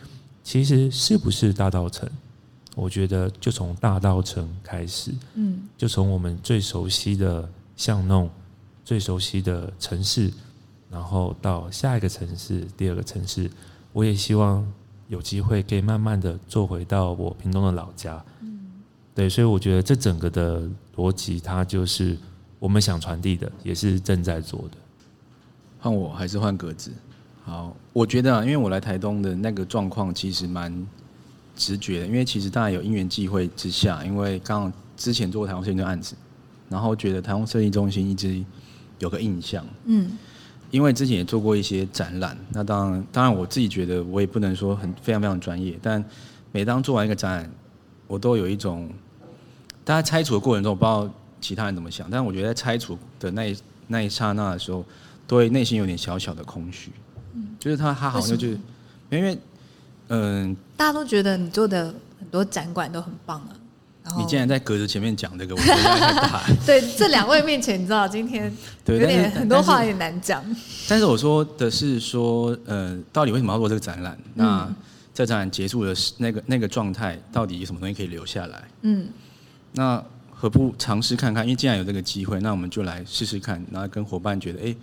[0.41, 2.10] 其实是不是大道城？
[2.76, 7.45] 我觉得就从大道城开始，嗯，就从我们最熟悉的
[7.76, 8.30] 巷弄、
[8.86, 10.32] 最熟悉的城市，
[10.89, 13.52] 然后到下一个城市、第二个城市，
[13.91, 14.65] 我也希望
[15.10, 18.24] 有机会可以慢慢的坐回到我屏东的老家。
[18.39, 18.62] 嗯，
[19.13, 20.63] 对，所以我觉得这整个的
[20.95, 22.17] 逻辑，它就是。
[22.65, 24.78] 我们想传递的也是正在做的。
[25.80, 26.91] 换我还是换格子？
[27.43, 30.75] 好，我觉得啊，因为我来台东的那个状况其实蛮
[31.56, 36.15] 直觉的，因为其实大家有因缘际会之下，因为刚好之前做过台东设计的案子，
[36.67, 38.43] 然后觉得台东设计中心一直
[38.97, 40.17] 有个印象，嗯，
[40.71, 46.04] 因为之前也做过一些展览，那当然当然我自己觉得我也不能说很非常非常专业，但
[46.51, 47.51] 每当做完一个展览，
[48.08, 48.89] 我都有一种
[49.84, 51.08] 大家拆除的过程中，我不知道。
[51.45, 52.10] 其他人怎么想？
[52.10, 53.55] 但是我觉得在拆除的那一
[53.86, 54.84] 那一刹那的时候，
[55.27, 56.91] 都会内心有点小小的空虚。
[57.36, 58.58] 嗯，就是他他好像就是
[59.12, 59.38] 因为
[60.08, 63.53] 嗯、呃，大家都觉得你做的很多展馆都很棒啊。
[64.17, 66.43] 你竟然在鸽子前面讲这个，我觉得太大。
[66.65, 68.51] 对，这两位面前，你知道今天
[68.88, 70.43] 有点很多话有点难讲。
[70.89, 74.17] 但是我说的是说，呃，到底为什么要做这个展览？
[74.34, 74.67] 那
[75.13, 78.63] 这展览结束的那个那个状态，到底有什么东西可以留下来？
[78.81, 79.08] 嗯，
[79.73, 80.03] 那。
[80.45, 81.43] 何不尝试看看？
[81.43, 83.60] 因为既然有这个机会，那我们就来试试看。
[83.71, 84.75] 然后跟伙伴觉得，哎，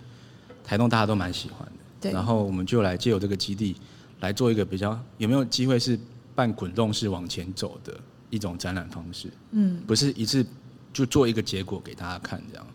[0.61, 1.73] 台东大家都蛮喜欢的。
[2.01, 2.11] 对。
[2.11, 3.73] 然后我们就来借由这个基地
[4.19, 5.97] 来做一个比较，有没有机会是
[6.35, 7.97] 半滚动式往前走的
[8.29, 9.31] 一种展览方式？
[9.51, 9.79] 嗯。
[9.87, 10.45] 不是一次
[10.91, 12.67] 就做一个结果给大家看这样。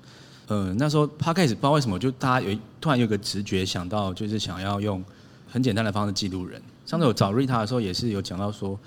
[0.46, 5.04] 呃，那时候 Podcast 不知道为什么，就大家有突然有个直觉想到，就是想要用
[5.46, 6.58] 很简单的方式记录人。
[6.86, 8.80] 上次我找 Rita 的时候，也是有讲到说。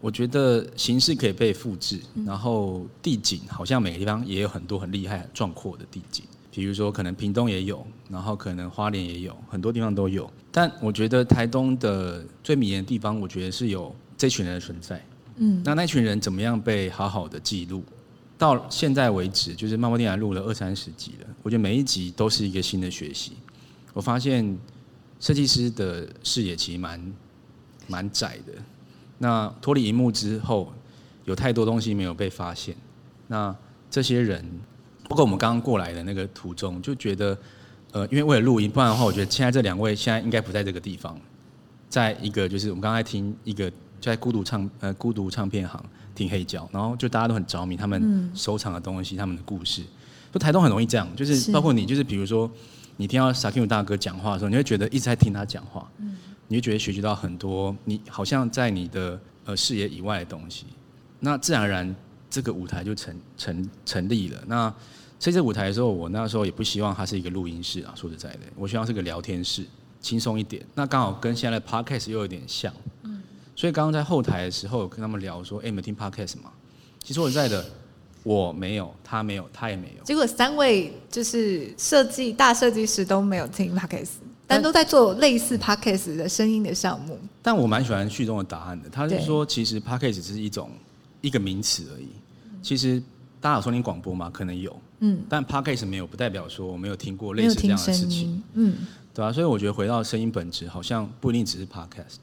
[0.00, 10.30] 我觉得形式可以被复制，然后地景好像每个地方也有很多很厉害、很壮阔的地景，比如说可能屏东也有，然后可能花莲也有，很多地方都有。
[10.52, 15.04] 但我觉得台东的最迷人的地方，我觉得是有这群人的存在。
[15.36, 17.82] 嗯，那那群人怎么样被好好的记录？
[18.38, 23.32] 到现在为止，就是慢播电台录了二三十集了，我觉得每一集都是一个新的学习。
[23.94, 24.58] 我发现
[25.20, 27.12] 设计师的视野其实蛮
[27.86, 28.52] 蛮窄的。
[29.18, 30.72] 那脱离荧幕之后，
[31.24, 32.74] 有太多东西没有被发现。
[33.26, 33.54] 那
[33.90, 34.44] 这些人，
[35.08, 37.36] 包括我们刚刚过来的那个途中，就觉得，
[37.92, 41.18] 呃，因为为了录音，不然的话，我觉得现在这两位现在应该不在这个地方，
[41.88, 43.76] 在一个就是我们刚才听一个就
[44.10, 45.82] 在孤独唱呃孤独唱片行
[46.14, 49.82] 听黑胶，然后就大家都很着迷他们收藏的东西，嗯、他们的故事。
[50.32, 52.50] 就台东很容易这样，就是包括你，就是比如说
[52.96, 56.16] 你听到 Sakim 大哥讲话的时候，你会觉得一直在听他讲话，嗯，
[56.48, 60.66] 你会觉得学习到很多，你好像在你的呃视野以外的东西，
[61.20, 61.94] 那自然而然
[62.28, 64.42] 这个舞台就成成成立了。
[64.46, 64.72] 那
[65.18, 69.64] 所以这舞台的时候，我那时候也不希望它是一个录音室啊，说实在的，我希望是个聊天室，
[70.00, 70.64] 轻松一点。
[70.74, 73.22] 那刚好跟现在的 Podcast 又有点像，嗯，
[73.54, 76.52] 所以刚刚在后台的时候跟他们聊说，哎，你们听 Podcast 吗？
[77.02, 77.64] 其实我在的。
[78.22, 80.02] 我没有，他没有，他也没有。
[80.02, 84.14] 结果三位就是设计大设计师都没有听 Podcast，
[84.46, 87.18] 但都在做类似 Podcast 的声音的项目。
[87.42, 90.70] 但我蛮喜欢旭东的答案的，他是说其实 Podcast 只是一种
[91.20, 92.08] 一个名词而已。
[92.62, 93.02] 其实
[93.40, 94.30] 大家有收听广播吗？
[94.32, 98.76] 可能有，嗯，但 Podcast 没有，不代表说我没有听过类似这样的事情，嗯，
[99.12, 99.32] 对啊？
[99.32, 102.16] 所以我觉得回到声音本质，好像不一定只是 Podcast，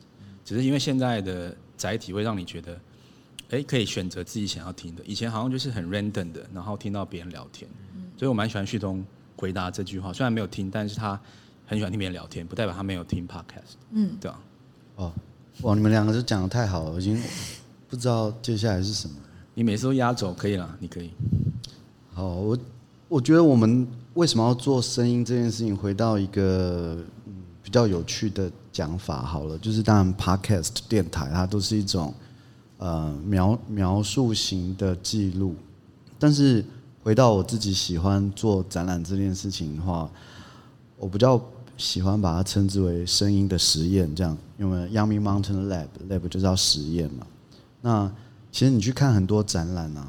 [0.44, 2.80] 只是因为现在的载体会让你觉得。
[3.50, 5.04] 哎，可以选择自己想要听的。
[5.06, 7.70] 以前好像就是很 random 的，然后听到别人聊天，
[8.18, 9.06] 所以我蛮喜欢旭东
[9.36, 10.12] 回答这句话。
[10.12, 11.20] 虽然没有听，但是他
[11.66, 13.76] 很喜欢听别人聊天，不代表他没有听 podcast。
[13.92, 14.40] 嗯，对啊。
[14.96, 15.14] 哦，
[15.62, 17.22] 哇，你们两个就讲的太好了，我已经
[17.90, 19.16] 不知道接下来是什么。
[19.54, 21.12] 你每次都压轴，可以了，你可以。
[22.14, 22.58] 好，我
[23.08, 26.98] 我觉得我们为什么要做声音这件事情，回到一个
[27.62, 32.14] 比较有趣的讲法好了，就是当然 podcast 电台它都是一种。
[32.80, 35.56] 呃，描描述型的记录，
[36.20, 36.66] 但是
[37.02, 40.10] 回到我自己喜欢做展览这件事情的话，
[40.98, 41.42] 我比较
[41.78, 47.26] 喜欢把它称之为声音的实验，这样，因为 Yangming Mountain Lab Lab 就是要实验嘛。
[47.82, 48.12] 那
[48.52, 50.08] 其实你去看很多展览啊，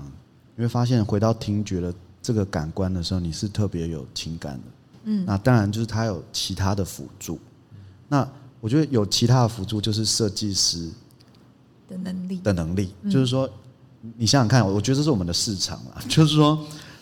[0.57, 4.62] 你会发现回到听觉的这个感官的时候，你是特别有情感的。
[5.05, 7.38] 嗯，那当然就是它有其他的辅助。
[8.09, 8.29] 那
[8.61, 10.90] 我觉得有其他的辅助就是设计师。
[11.87, 13.46] 的能力的能力，就是说，
[14.16, 16.00] 你想想看，我觉得这是我们的市场啊。
[16.09, 16.59] 就是说，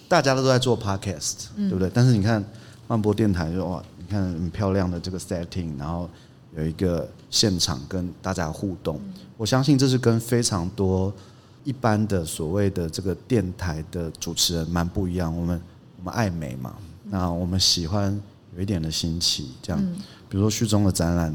[0.09, 1.89] 大家都在做 podcast，对不对？
[1.95, 2.45] 但是你看，
[2.89, 6.11] 万博电台就哇，你看很漂亮的这个 setting，然后
[6.57, 9.01] 有一个现场跟大家互动。
[9.37, 11.13] 我相信这是跟非常多
[11.65, 15.35] 一般的所谓的这个电台的主持人蛮不一样。
[15.37, 15.63] 我们
[15.99, 18.21] 我们爱美嘛，那我们喜欢
[18.57, 19.81] 有一点的新奇，这样。
[20.29, 21.35] 比如说旭中的展览。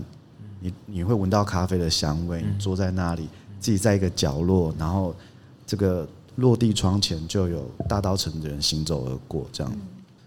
[0.60, 5.16] 你你会闻到咖啡的香味，你坐在那里，自己在一个角落，然后
[5.68, 6.06] 这个
[6.38, 9.72] 落地窗前就有大稻城的人行走而过，这样。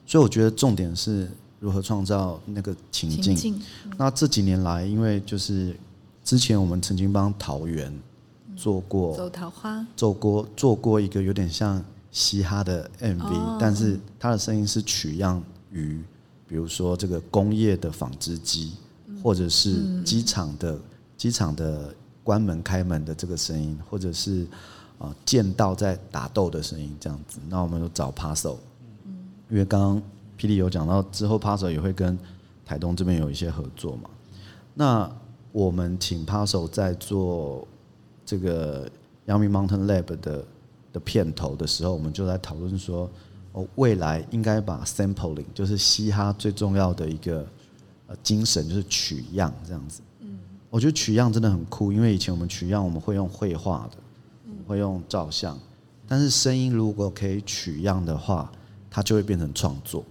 [0.06, 1.28] 所以我觉得重点是
[1.60, 3.62] 如何创造那个情境。
[3.96, 5.76] 那这几年来，因为就是
[6.24, 7.96] 之前我们曾经帮桃园
[8.56, 16.02] 做过走桃花，做过做过一个有点像嘻哈的 MV，但是它的声音是取样于
[16.48, 18.72] 比如说这个工业的纺织机。
[19.22, 20.80] 或者是机场的
[21.14, 21.94] 机场的
[22.24, 24.46] 关门开门的这个声音，或者是
[24.98, 28.56] 啊剑道在打斗的声音这样子，那我们就找 Paso，
[29.50, 30.02] 因为刚刚
[30.40, 32.18] 霹雳有讲到之后 Paso 也会跟
[32.64, 34.08] 台东这边有一些合作嘛。
[34.72, 35.10] 那
[35.52, 37.68] 我们请 Paso 在做
[38.24, 38.90] 这个
[39.26, 40.44] Yangming Mountain Lab 的
[40.94, 43.10] 的片头的时候，我们就在讨论说，
[43.52, 47.46] 哦，未来应该把 sampling 就是嘻哈最重要的一个
[48.06, 48.16] 呃。
[48.22, 50.38] 精神就是取样这样子，嗯，
[50.70, 53.98] 我觉得取样真的很酷，因为以前我们取样我们会用绘画的，
[54.66, 55.58] 会用照相，
[56.08, 58.50] 但是声音如果可以取样的话，
[58.90, 60.04] 它就会变成创作，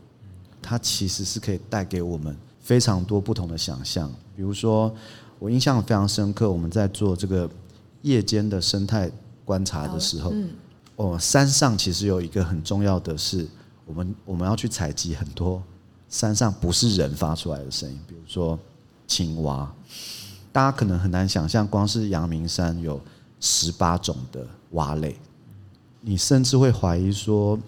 [0.61, 4.11] 它其实是可以带给我们非常多不同的想象。
[4.35, 4.93] 比如说，
[5.39, 7.49] 我印象非常深刻，我们在做这个
[8.01, 9.11] 夜间的生态
[9.45, 10.33] 观察的时候，
[10.95, 13.47] 哦，山上其实有一个很重要的是，
[13.85, 15.61] 我们我们要去采集很多。
[16.09, 18.57] 山上不是人发出来的声音，比如说
[19.05, 19.71] 青蛙，
[20.51, 22.99] 大家可能很难想象，光是阳明山有
[23.39, 25.15] 十八种的蛙类，
[26.01, 27.59] 你甚至会怀疑说，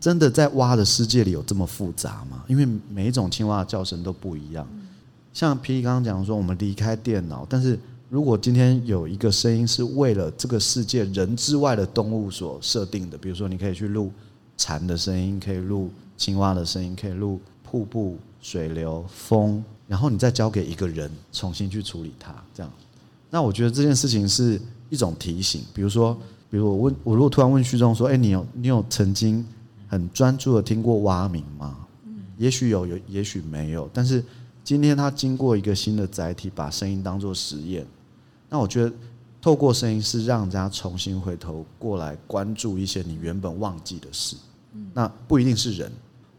[0.00, 2.42] 真的在蛙的世界里有这么复杂吗？
[2.48, 4.66] 因为每一种青蛙的叫声都不一样。
[5.32, 7.78] 像霹雳刚刚讲说，我们离开电脑，但是
[8.08, 14.10] 如果今天有一个声音是为了这个世界人之外的动物所设定的，比如说你可以去录
[14.56, 17.38] 蝉的声音，可以录青蛙的声音，可以录。
[17.62, 22.72] 瀑布、水流、风，然后你再交给一个人重新去处理它，这样。
[23.30, 25.62] 那我觉得这件事情是一种提醒。
[25.72, 26.18] 比如说，
[26.50, 29.46] 比如我问我如果突然问旭中说：“哎，你有你有曾经
[29.90, 31.76] 很专注的听过蛙鸣吗？”
[32.38, 33.86] 也许有，有也许没有。
[33.92, 34.24] 但是
[34.64, 37.86] 今天他经过一个新的载体，把声音当做实验，
[38.48, 38.90] 那我觉得
[39.42, 44.36] 透过声音是让人家重新回头过来关注一些你原本忘记的事。
[44.94, 45.92] 那不一定是人，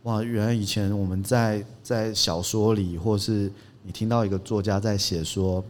[0.04, 3.52] 哇，原来以前我们在在小说里，或是
[3.84, 5.64] 你听到一个作家在写说，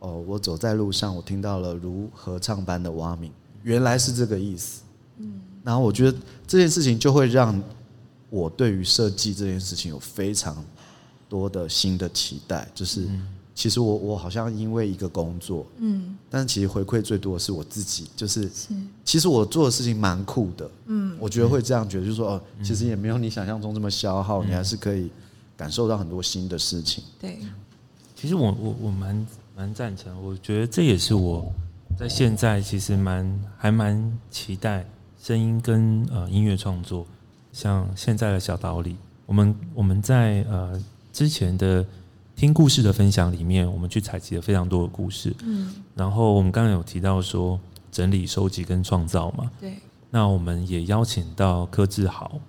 [0.00, 4.81] 哦，我走在路上，我听到了如合唱般的蛙鸣，原来是这个意思。
[5.62, 7.60] 嗯，然后我觉得这件事情就会让
[8.30, 10.64] 我对于设计这件事情有非常
[11.28, 13.08] 多的新的期待，就是
[13.54, 18.50] 其实我我好像因为一个工作，嗯，但是其实回馈最多的是我自己，就是
[19.04, 25.10] 其实我做的事情蛮酷的，嗯，我觉得会这样觉得，就是说哦，其实也没有你想象中这么消耗，你还是可以
[25.56, 27.04] 感受到很多新的事情。
[27.20, 27.38] 对，
[28.16, 29.26] 其实我我我蛮。
[29.54, 31.52] 蛮赞成，我觉得这也是我
[31.98, 34.82] 在现在其实蛮还蛮期待
[35.22, 37.06] 声音跟呃音乐创作，
[37.52, 41.86] 像现在的小岛里，我们我们在呃之前的
[42.34, 47.58] 听故事的分享里面，我们去采集了非常多的故事，嗯，然后我们刚刚有提到说
[47.92, 49.76] 整理、收集跟创造嘛，对，
[50.10, 52.40] 那我们也邀请到柯志豪，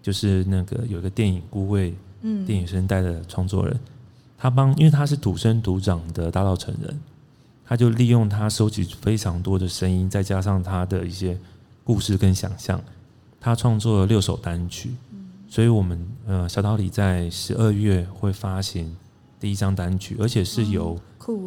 [0.00, 3.78] 就是那个有一个电影孤味，嗯，电影声带的创作人。
[4.38, 6.98] 他帮，因为他是土生土长的大稻埕人，
[7.66, 11.38] 他就利用他收集非常多的声音，再加上他的一些
[11.84, 12.80] 故事跟想象，
[13.38, 14.90] 他创作了六首单曲。
[15.46, 18.96] 所以我们呃小岛里在十二月会发行
[19.38, 20.98] 第一张单曲，而且是由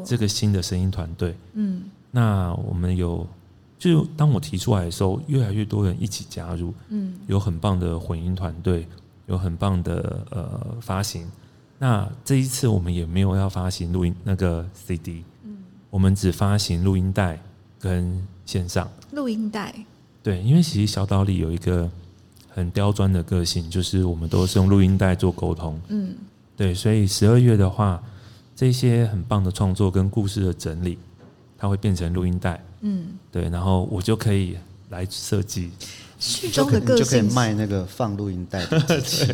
[0.06, 1.36] 这个新的声音团队。
[1.54, 3.28] 嗯，那我们有，
[3.78, 6.74] 就当我提出来的时候，越来越多人一起加入。
[6.88, 8.88] 嗯，有很棒的混音团队，
[9.26, 11.30] 有很棒的呃发行。
[11.78, 15.58] 那这一次我们也没有要发行录音那个 CD，嗯，
[15.90, 17.38] 我们只发行录音带
[17.78, 19.76] 跟线上录音带。
[20.28, 21.90] 对，因为其实小岛里有一个
[22.50, 26.14] 很刁钻的个性，就是我们都是用录音带做沟通，嗯，
[26.58, 28.04] 对，所以十二月的话，
[28.54, 30.98] 这些很棒的创作跟故事的整理，
[31.58, 34.58] 它会变成录音带，嗯，对，然后我就可以
[34.90, 35.72] 来设计，
[36.20, 39.34] 序中的个性就可以卖那个放录音带的 机器。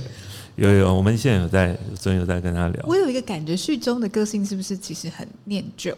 [0.57, 2.85] 有有，我们现在有在，真有在跟他聊。
[2.85, 5.97] 我有一个感觉，序中的个性是不是其实很念旧？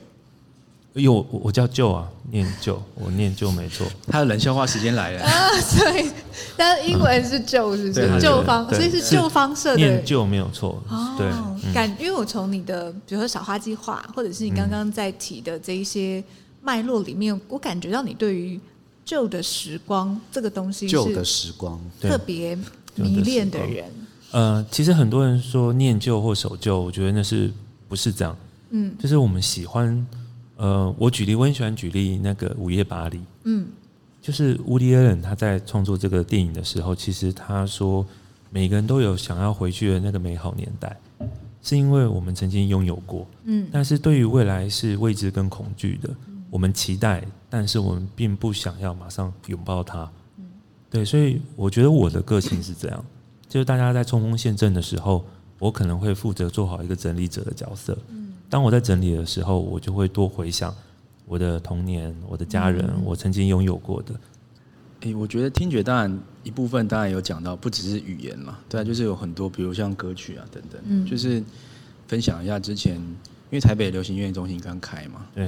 [1.04, 3.86] 有我我叫旧啊，念旧，我念旧没错。
[4.08, 5.50] 他的冷笑话时间来了啊！
[5.78, 6.10] 对，
[6.56, 8.20] 但英文是旧，是不是？
[8.20, 10.82] 旧方，所以是旧方社的念旧没有错。
[11.18, 11.30] 对，
[11.74, 16.24] 感因为我从你的，比如说小花计划，或者是你刚刚在提的这一些
[16.62, 18.58] 脉络里面，我感觉到你对于
[19.04, 22.58] 旧的时光这个东西，旧的时光特别
[22.96, 23.86] 迷恋的人。
[24.32, 27.52] 呃，其实很多人说念旧或守旧，我觉得那是
[27.90, 28.36] 不是这样？
[28.70, 30.06] 嗯，就是我们喜欢，
[30.58, 33.18] 呃，我举例，我很喜欢举例那个《午夜巴黎》。
[33.44, 33.68] 嗯，
[34.22, 38.06] 就是乌迪·艾伦他在创作这个电影的时候，其实他说
[38.50, 40.98] 每个人都有想要回去的那个美好年代，
[41.62, 43.28] 是因为我们曾经拥有过。
[43.44, 46.10] 嗯，但是对于未来是未知跟恐惧的，
[46.50, 50.10] 我们期待，但是我们并不想要马上拥抱它。
[50.38, 50.46] 嗯，
[50.90, 53.06] 对，所以我觉得我的个性是这样。
[53.50, 55.26] 就是大家在冲锋陷阵的时候，
[55.60, 57.98] 我可能会负责做好一个整理者的角色。
[58.50, 60.74] 当我在整理的时候，我就会多回想
[61.26, 64.14] 我的童年、我的家人、我曾经拥有过的。
[65.02, 70.82] 诶，我觉得听觉当然一部分当然有讲到，不只是语言嘛，对啊，就是有很多，比如像歌曲啊等等。
[70.86, 71.44] 嗯，就是
[72.08, 75.48] 分享一下之前，因为台北流行音乐中心刚开嘛，对，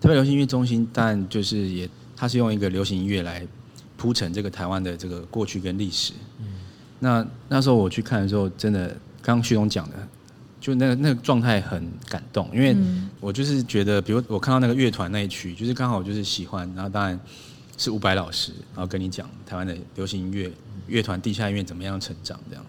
[0.00, 3.46] 台北流行音乐中心，但就是也，它是用一个流行音乐来
[3.96, 6.12] 铺陈这个台湾的这个过去跟历史。
[6.40, 6.46] 嗯。
[6.98, 8.88] 那那时候我去看的时候，真的
[9.20, 9.96] 刚刚旭东讲的，
[10.66, 12.76] 就那个那个状态很感动，因为
[13.20, 17.16] 我就是觉得，比如我看到那个乐团那一曲，就是刚好就是喜欢，然后当然
[17.78, 20.50] 是伍佰老师，然后跟你讲台湾的流行音乐
[20.88, 22.66] 乐团、地下音乐怎么样成长，这样，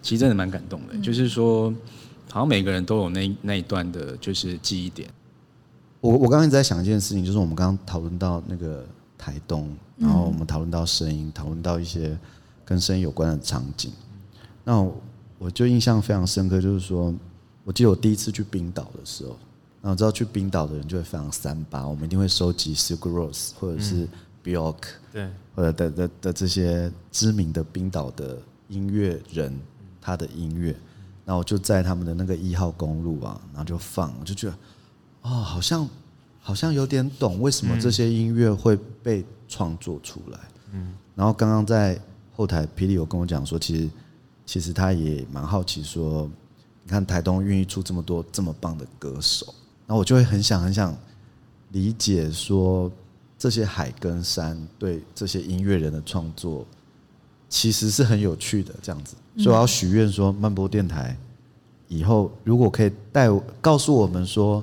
[0.00, 0.96] 其实真的蛮感动的。
[1.02, 1.70] 就是说，
[2.32, 5.06] 好像每个人都有那那一段的，就是记忆点。
[6.00, 8.82] 我我刚刚一直在想一件事情，就是我们刚刚讨论到那个
[9.18, 12.16] 台东，然后我们讨论到声音，讨论到一些。
[12.64, 13.92] 跟声音有关的场景，
[14.64, 14.84] 那
[15.38, 17.14] 我就印象非常深刻，就是说，
[17.64, 19.36] 我记得我第一次去冰岛的时候，
[19.80, 24.08] 那我知道去冰岛的人就会非常三八，我们一定会收集 Silk Rose 或者是
[24.42, 24.76] Bjork，
[25.12, 29.56] 对，或者的的的这些知名的冰岛的音乐人
[30.00, 30.74] 他的音乐，
[31.24, 34.54] 那我就在他们的那个一号公路啊，然后就放，我就觉得，
[35.22, 35.88] 哦，好像
[36.40, 40.38] 好像有点懂为什么这些音乐会被创作出来，
[40.72, 42.00] 嗯，然后刚刚在。
[42.38, 43.88] 后台霹雳有跟我讲说，其实
[44.46, 46.30] 其实他也蛮好奇，说
[46.84, 49.52] 你看台东孕育出这么多这么棒的歌手，
[49.86, 50.96] 那我就会很想很想
[51.72, 52.90] 理解说，
[53.36, 56.64] 这些海跟山对这些音乐人的创作
[57.48, 61.16] 其实是很有趣的这样子，所以我要许愿说，慢波电台
[61.88, 63.28] 以后如果可以带
[63.60, 64.62] 告诉我们说，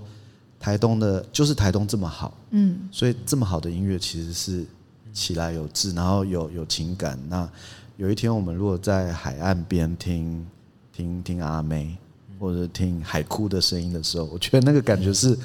[0.59, 4.65] 台东的就是台东这么好，嗯，所以这么好的音乐其实是
[5.11, 7.19] 起来有质，然后有有情感。
[7.27, 7.49] 那
[7.97, 10.45] 有一天我们如果在海岸边听
[10.91, 11.97] 听听阿妹，
[12.39, 15.37] 或者听海哭的声音的时候，我觉得那个感觉是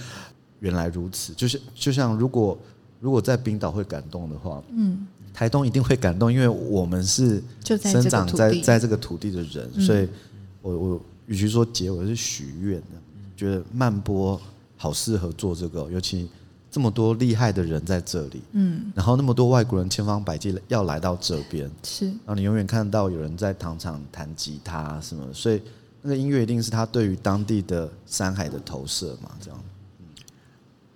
[0.61, 1.33] 原来如此。
[1.35, 2.59] 就是就像如果
[3.01, 5.07] 如果在冰岛会感动的话，嗯。
[5.35, 10.09] 台东一定会感动，因为我们是生长在在这个土地的人，所以
[10.61, 12.87] 我我与其说结尾是许愿的，
[13.37, 14.41] 觉得曼波
[14.77, 16.29] 好适合做这个，尤其
[16.79, 25.61] 这么多厉害的人在这里，嗯，然后那么多外国人千方百计要来到这边，是，然后你永远看到有人在糖厂弹吉他什么，所以
[26.03, 29.61] 那个音乐一定是他对于当地的山海的投射嘛，这样。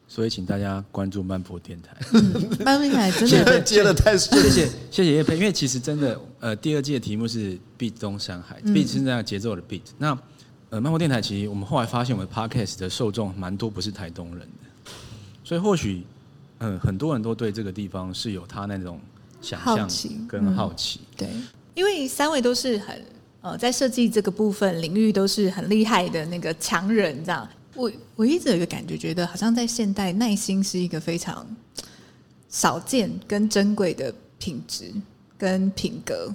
[0.07, 1.97] 所以，请大家关注慢波电台。
[2.65, 5.35] 慢波电台真的接得太顺，谢谢谢谢叶佩。
[5.35, 9.83] 因为其实真的，呃，第二季的题目是 Beat 东山海，Beat 是那样节奏的 Beat。
[9.99, 10.17] 那
[10.71, 14.69] 呃，慢波电台其实我们后来发现，我们 Podcast 的受众蛮多不是台东人的，
[15.53, 16.03] 所以或许
[16.61, 18.99] 嗯、呃，很多人都对这个地方是有他那种
[19.43, 19.87] 想象
[20.27, 21.01] 跟好奇。
[21.03, 21.29] 嗯、对，
[21.75, 23.05] 因为三位都是很
[23.43, 27.47] 呃，在设计这个部分领域都是很厉害的那个强人，这样。
[27.75, 31.47] 我我一直有一个感觉，觉得好像在现代，耐心是一个非常
[32.49, 34.91] 少见跟珍贵的品质
[35.37, 36.35] 跟品格，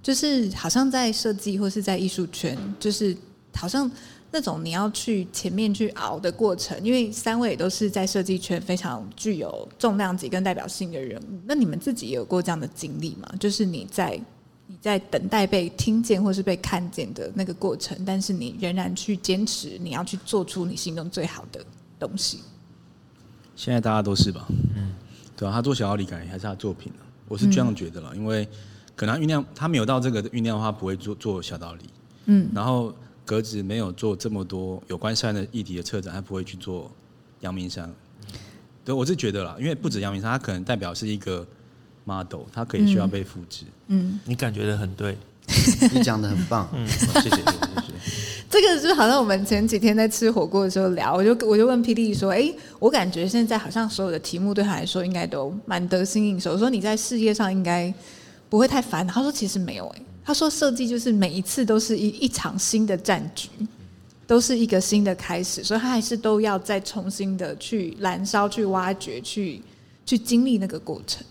[0.00, 3.16] 就是好像在设计或是在艺术圈，就是
[3.52, 3.90] 好像
[4.34, 13.28] 那种你要去前面去熬的过程，因为三位也都是在设计圈非常具有重量级跟代表性的人物，那你们自己也有过这样的经历吗？
[13.38, 14.20] 就是你在。
[14.66, 21.62] 你在等待被听见或是被看见的那个过程，但是你仍然去坚持，你要去做出你心中最好的
[21.98, 22.40] 东西。
[23.54, 24.48] 现在大家都是吧？
[24.74, 24.94] 嗯，
[25.36, 28.48] 对啊，他做小道理感觉还是他作品呢，我是这样觉得了，嗯、因为
[28.96, 31.84] 可能酝酿他没有到这个酝酿的话，不会做做小道理。
[32.24, 32.90] 嗯，然后
[33.24, 36.90] 格子没有做这么多有关山的议题的策展，他不会去做
[37.40, 37.92] 阳明山。
[38.84, 41.46] 对，我是觉得啦，因为不止阳明山，他可能代表是一个。
[42.06, 43.64] model，它可以需要被复制。
[43.86, 45.16] 嗯，你感觉的很对，
[45.90, 46.68] 你讲的很棒。
[46.74, 47.44] 嗯，谢谢谢谢。
[48.50, 56.52] 这个是好像我们前几天在吃火锅的时候聊，我就我就问霹雳说：“哎，我感觉现在好像所有的题目对他来说应该都蛮得心应手。
[56.52, 57.90] 我说你在事业上应该
[58.50, 63.50] 不会太烦。”他说：“其实没有。”哎，他说设计就是每一次都是一一场新的战局，
[64.26, 69.60] 都是一个新的开始，所以他还是都要再重新的去燃烧、去挖掘、去
[70.06, 71.24] 去经历那个过程。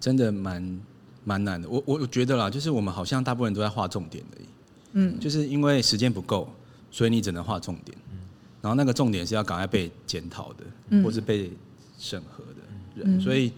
[0.00, 0.80] 真的蛮
[1.24, 4.46] 蛮难的，我我觉得啦，就是我们好像大部分人都在画重点而已，
[4.92, 6.48] 嗯，就是因为时间不够，
[6.90, 8.18] 所以你只能画重点，嗯，
[8.60, 11.50] 然后那个重点是要赶快被检讨的，嗯，或是被
[11.98, 12.60] 审核的
[12.96, 13.52] 人，嗯，所以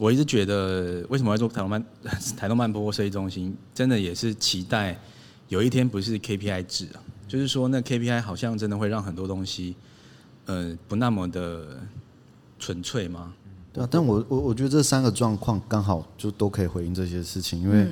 [0.00, 1.84] 我一直觉得，为什么要做台东慢
[2.34, 4.98] 台东慢波设计中心，真的也是期待
[5.48, 6.98] 有一天不是 KPI 制啊，
[7.28, 9.76] 就是说那 KPI 好像真的会让很多东西，
[10.46, 11.78] 呃，不那么的
[12.58, 13.34] 纯粹吗？
[13.74, 17.86] 对啊，但我我我觉得这三个状况刚好就都可以回应这些事情，因为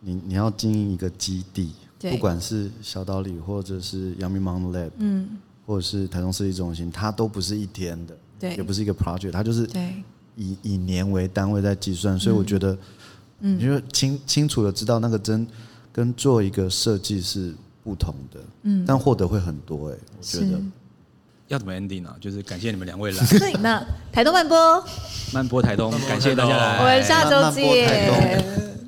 [0.00, 1.72] 你你要经营一个基地，
[2.10, 9.64] 不管是小岛里或者是阳明 Mountain Lab，嗯，或者是台东设计中心，它都不是一天的，对，也不是一个 project，它就是
[10.36, 12.76] 以以年为单位在计算，所以我觉得，
[13.40, 15.46] 嗯，因为清清楚的知道那个针
[15.92, 20.60] 跟做一个设计是不同的，嗯，但获得会很多哎，我觉得。
[21.48, 22.16] 要怎么 ending 呢、啊？
[22.18, 23.26] 就是感谢你们两位来。
[23.38, 24.84] 对，那台东慢播，
[25.34, 26.78] 慢播台东，感谢大家来。
[26.78, 28.81] 我们下周见。